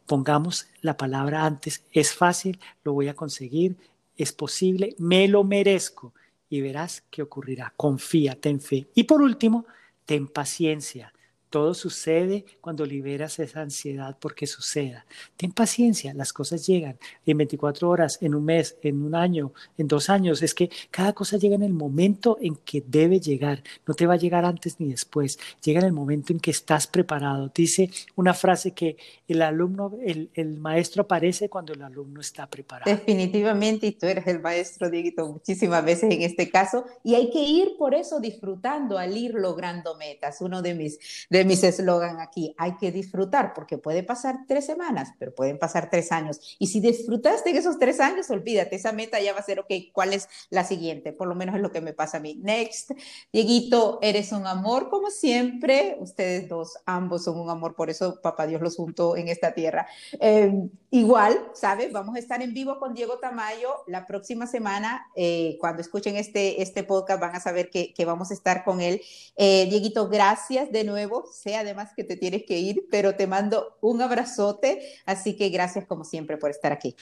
Pongamos 0.05 0.67
la 0.81 0.95
palabra 0.95 1.45
antes, 1.45 1.83
es 1.91 2.13
fácil, 2.13 2.59
lo 2.83 2.93
voy 2.93 3.07
a 3.07 3.15
conseguir, 3.15 3.75
es 4.17 4.31
posible, 4.31 4.95
me 4.99 5.27
lo 5.27 5.43
merezco 5.43 6.13
y 6.49 6.61
verás 6.61 7.03
qué 7.09 7.21
ocurrirá. 7.21 7.73
Confía, 7.75 8.39
ten 8.39 8.61
fe. 8.61 8.87
Y 8.93 9.03
por 9.03 9.21
último, 9.21 9.65
ten 10.05 10.27
paciencia. 10.27 11.11
Todo 11.55 11.73
sucede 11.73 12.43
cuando 12.59 12.85
liberas 12.85 13.39
esa 13.39 13.61
ansiedad 13.61 14.17
porque 14.19 14.45
suceda. 14.45 15.05
Ten 15.37 15.53
paciencia, 15.53 16.13
las 16.13 16.33
cosas 16.33 16.67
llegan 16.67 16.97
en 17.25 17.37
24 17.37 17.89
horas, 17.89 18.17
en 18.19 18.35
un 18.35 18.43
mes, 18.43 18.75
en 18.81 19.01
un 19.01 19.15
año, 19.15 19.53
en 19.77 19.87
dos 19.87 20.09
años. 20.09 20.41
Es 20.41 20.53
que 20.53 20.69
cada 20.91 21.13
cosa 21.13 21.37
llega 21.37 21.55
en 21.55 21.63
el 21.63 21.71
momento 21.71 22.37
en 22.41 22.57
que 22.57 22.83
debe 22.85 23.21
llegar. 23.21 23.63
No 23.87 23.93
te 23.93 24.05
va 24.05 24.15
a 24.15 24.17
llegar 24.17 24.43
antes 24.43 24.81
ni 24.81 24.89
después. 24.89 25.39
Llega 25.63 25.79
en 25.79 25.85
el 25.85 25.93
momento 25.93 26.33
en 26.33 26.41
que 26.41 26.51
estás 26.51 26.87
preparado. 26.87 27.49
Dice 27.55 27.89
una 28.17 28.33
frase 28.33 28.71
que 28.71 28.97
el 29.25 29.41
alumno, 29.41 29.97
el, 30.03 30.57
maestro 30.59 31.03
aparece 31.03 31.47
cuando 31.47 31.71
el 31.71 31.81
alumno 31.83 32.19
está 32.19 32.49
preparado. 32.49 32.91
Definitivamente, 32.91 33.87
y 33.87 33.91
tú 33.93 34.07
eres 34.07 34.27
el 34.27 34.41
maestro, 34.41 34.89
Dieguito, 34.89 35.25
muchísimas 35.25 35.85
veces 35.85 36.11
en 36.11 36.21
este 36.21 36.49
caso. 36.49 36.83
Y 37.01 37.15
hay 37.15 37.29
que 37.29 37.39
ir 37.41 37.77
por 37.77 37.95
eso 37.95 38.19
disfrutando 38.19 38.97
al 38.97 39.15
ir 39.15 39.35
logrando 39.35 39.95
metas. 39.95 40.41
Uno 40.41 40.61
de 40.61 40.75
mis... 40.75 40.99
mis 41.45 41.63
eslogan 41.63 42.19
aquí, 42.19 42.53
hay 42.57 42.75
que 42.77 42.91
disfrutar, 42.91 43.53
porque 43.53 43.77
puede 43.77 44.03
pasar 44.03 44.39
tres 44.47 44.65
semanas, 44.65 45.13
pero 45.19 45.33
pueden 45.33 45.57
pasar 45.57 45.89
tres 45.89 46.11
años. 46.11 46.39
Y 46.59 46.67
si 46.67 46.79
disfrutaste 46.79 47.49
en 47.49 47.57
esos 47.57 47.79
tres 47.79 47.99
años, 47.99 48.29
olvídate, 48.29 48.75
esa 48.75 48.91
meta 48.91 49.19
ya 49.19 49.33
va 49.33 49.39
a 49.39 49.43
ser, 49.43 49.59
ok, 49.59 49.71
¿cuál 49.93 50.13
es 50.13 50.27
la 50.49 50.63
siguiente? 50.63 51.13
Por 51.13 51.27
lo 51.27 51.35
menos 51.35 51.55
es 51.55 51.61
lo 51.61 51.71
que 51.71 51.81
me 51.81 51.93
pasa 51.93 52.17
a 52.17 52.19
mí. 52.19 52.39
Next, 52.41 52.91
Dieguito, 53.31 53.99
eres 54.01 54.31
un 54.31 54.47
amor 54.47 54.89
como 54.89 55.09
siempre. 55.09 55.97
Ustedes 55.99 56.47
dos, 56.49 56.77
ambos 56.85 57.23
son 57.23 57.39
un 57.39 57.49
amor, 57.49 57.75
por 57.75 57.89
eso 57.89 58.19
papá 58.21 58.47
Dios 58.47 58.61
los 58.61 58.75
juntó 58.75 59.17
en 59.17 59.27
esta 59.27 59.53
tierra. 59.53 59.87
Em, 60.19 60.69
igual, 60.91 61.51
¿sabes? 61.53 61.91
Vamos 61.91 62.15
a 62.15 62.19
estar 62.19 62.41
en 62.41 62.53
vivo 62.53 62.79
con 62.79 62.93
Diego 62.93 63.19
Tamayo 63.19 63.69
la 63.87 64.05
próxima 64.05 64.47
semana. 64.47 65.07
Eh, 65.15 65.57
cuando 65.59 65.81
escuchen 65.81 66.15
este, 66.15 66.61
este 66.61 66.83
podcast 66.83 67.19
van 67.19 67.35
a 67.35 67.39
saber 67.39 67.69
que, 67.69 67.93
vamos 68.05 68.29
a 68.31 68.33
estar 68.35 68.63
con 68.63 68.81
él. 68.81 69.01
Eh, 69.35 69.67
Dieguito, 69.69 70.07
gracias 70.09 70.71
de 70.71 70.83
nuevo 70.83 71.25
sé 71.35 71.55
además 71.55 71.91
que 71.95 72.03
te 72.03 72.17
tienes 72.17 72.43
que 72.45 72.57
ir, 72.57 72.87
pero 72.89 73.15
te 73.15 73.27
mando 73.27 73.77
un 73.81 74.01
abrazote, 74.01 74.81
así 75.05 75.35
que 75.35 75.49
gracias 75.49 75.85
como 75.85 76.03
siempre 76.03 76.37
por 76.37 76.49
estar 76.49 76.71
aquí. 76.71 76.95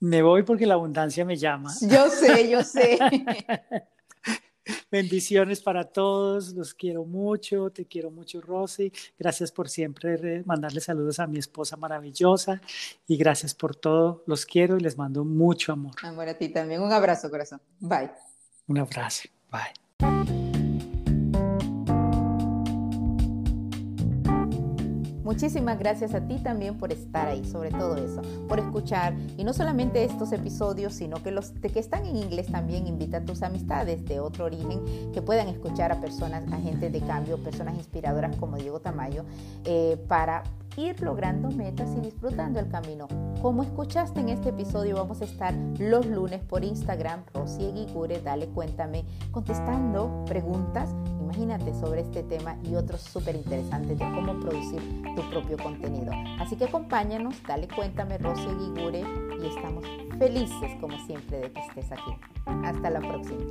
Me 0.00 0.22
voy 0.22 0.42
porque 0.42 0.66
la 0.66 0.74
abundancia 0.74 1.24
me 1.24 1.36
llama. 1.36 1.72
Yo 1.80 2.08
sé, 2.08 2.50
yo 2.50 2.62
sé. 2.64 2.98
Bendiciones 4.90 5.60
para 5.60 5.84
todos, 5.84 6.52
los 6.54 6.74
quiero 6.74 7.04
mucho, 7.04 7.70
te 7.70 7.86
quiero 7.86 8.10
mucho 8.10 8.40
Rosy, 8.40 8.92
gracias 9.18 9.50
por 9.50 9.68
siempre 9.68 10.42
mandarle 10.44 10.80
saludos 10.80 11.18
a 11.18 11.26
mi 11.26 11.38
esposa 11.38 11.76
maravillosa 11.76 12.60
y 13.08 13.16
gracias 13.16 13.54
por 13.54 13.74
todo, 13.74 14.22
los 14.26 14.46
quiero 14.46 14.76
y 14.76 14.80
les 14.80 14.96
mando 14.96 15.24
mucho 15.24 15.72
amor. 15.72 15.94
Amor 16.02 16.28
a 16.28 16.38
ti 16.38 16.48
también, 16.48 16.82
un 16.82 16.92
abrazo 16.92 17.30
corazón, 17.30 17.60
bye. 17.80 18.10
Un 18.68 18.78
abrazo, 18.78 19.28
bye. 19.50 20.51
Muchísimas 25.32 25.78
gracias 25.78 26.12
a 26.12 26.20
ti 26.20 26.36
también 26.36 26.76
por 26.76 26.92
estar 26.92 27.26
ahí, 27.26 27.42
sobre 27.46 27.70
todo 27.70 27.96
eso, 27.96 28.20
por 28.50 28.58
escuchar 28.58 29.14
y 29.38 29.44
no 29.44 29.54
solamente 29.54 30.04
estos 30.04 30.30
episodios, 30.30 30.92
sino 30.92 31.22
que 31.22 31.30
los 31.30 31.52
que 31.52 31.78
están 31.78 32.04
en 32.04 32.16
inglés 32.16 32.48
también 32.48 32.86
invita 32.86 33.16
a 33.16 33.24
tus 33.24 33.42
amistades 33.42 34.04
de 34.04 34.20
otro 34.20 34.44
origen 34.44 34.82
que 35.14 35.22
puedan 35.22 35.48
escuchar 35.48 35.90
a 35.90 36.02
personas, 36.02 36.44
agentes 36.52 36.92
de 36.92 37.00
cambio, 37.00 37.38
personas 37.38 37.76
inspiradoras 37.76 38.36
como 38.36 38.58
Diego 38.58 38.80
Tamayo, 38.80 39.24
eh, 39.64 39.96
para 40.06 40.42
ir 40.76 41.00
logrando 41.00 41.50
metas 41.50 41.88
y 41.96 42.00
disfrutando 42.00 42.60
el 42.60 42.68
camino. 42.68 43.08
Como 43.40 43.62
escuchaste 43.62 44.20
en 44.20 44.28
este 44.28 44.50
episodio, 44.50 44.96
vamos 44.96 45.22
a 45.22 45.24
estar 45.24 45.54
los 45.78 46.04
lunes 46.04 46.42
por 46.42 46.62
Instagram, 46.62 47.24
Rosy 47.32 47.64
Eguigure, 47.64 48.20
dale 48.20 48.48
cuéntame, 48.48 49.06
contestando 49.30 50.24
preguntas, 50.26 50.90
imagínate, 51.32 51.72
sobre 51.80 52.02
este 52.02 52.22
tema 52.22 52.56
y 52.62 52.74
otros 52.74 53.00
súper 53.00 53.36
interesantes 53.36 53.98
de 53.98 54.04
cómo 54.12 54.38
producir 54.38 54.80
tu 55.16 55.22
propio 55.30 55.56
contenido. 55.56 56.12
Así 56.38 56.56
que 56.56 56.64
acompáñanos, 56.64 57.42
dale 57.46 57.68
cuéntame, 57.68 58.18
Rosy 58.18 58.48
Eguigure, 58.48 59.00
y 59.00 59.46
estamos 59.46 59.84
felices 60.18 60.72
como 60.80 60.98
siempre 61.06 61.38
de 61.40 61.52
que 61.52 61.60
estés 61.60 61.90
aquí. 61.90 62.12
Hasta 62.44 62.90
la 62.90 63.00
próxima. 63.00 63.42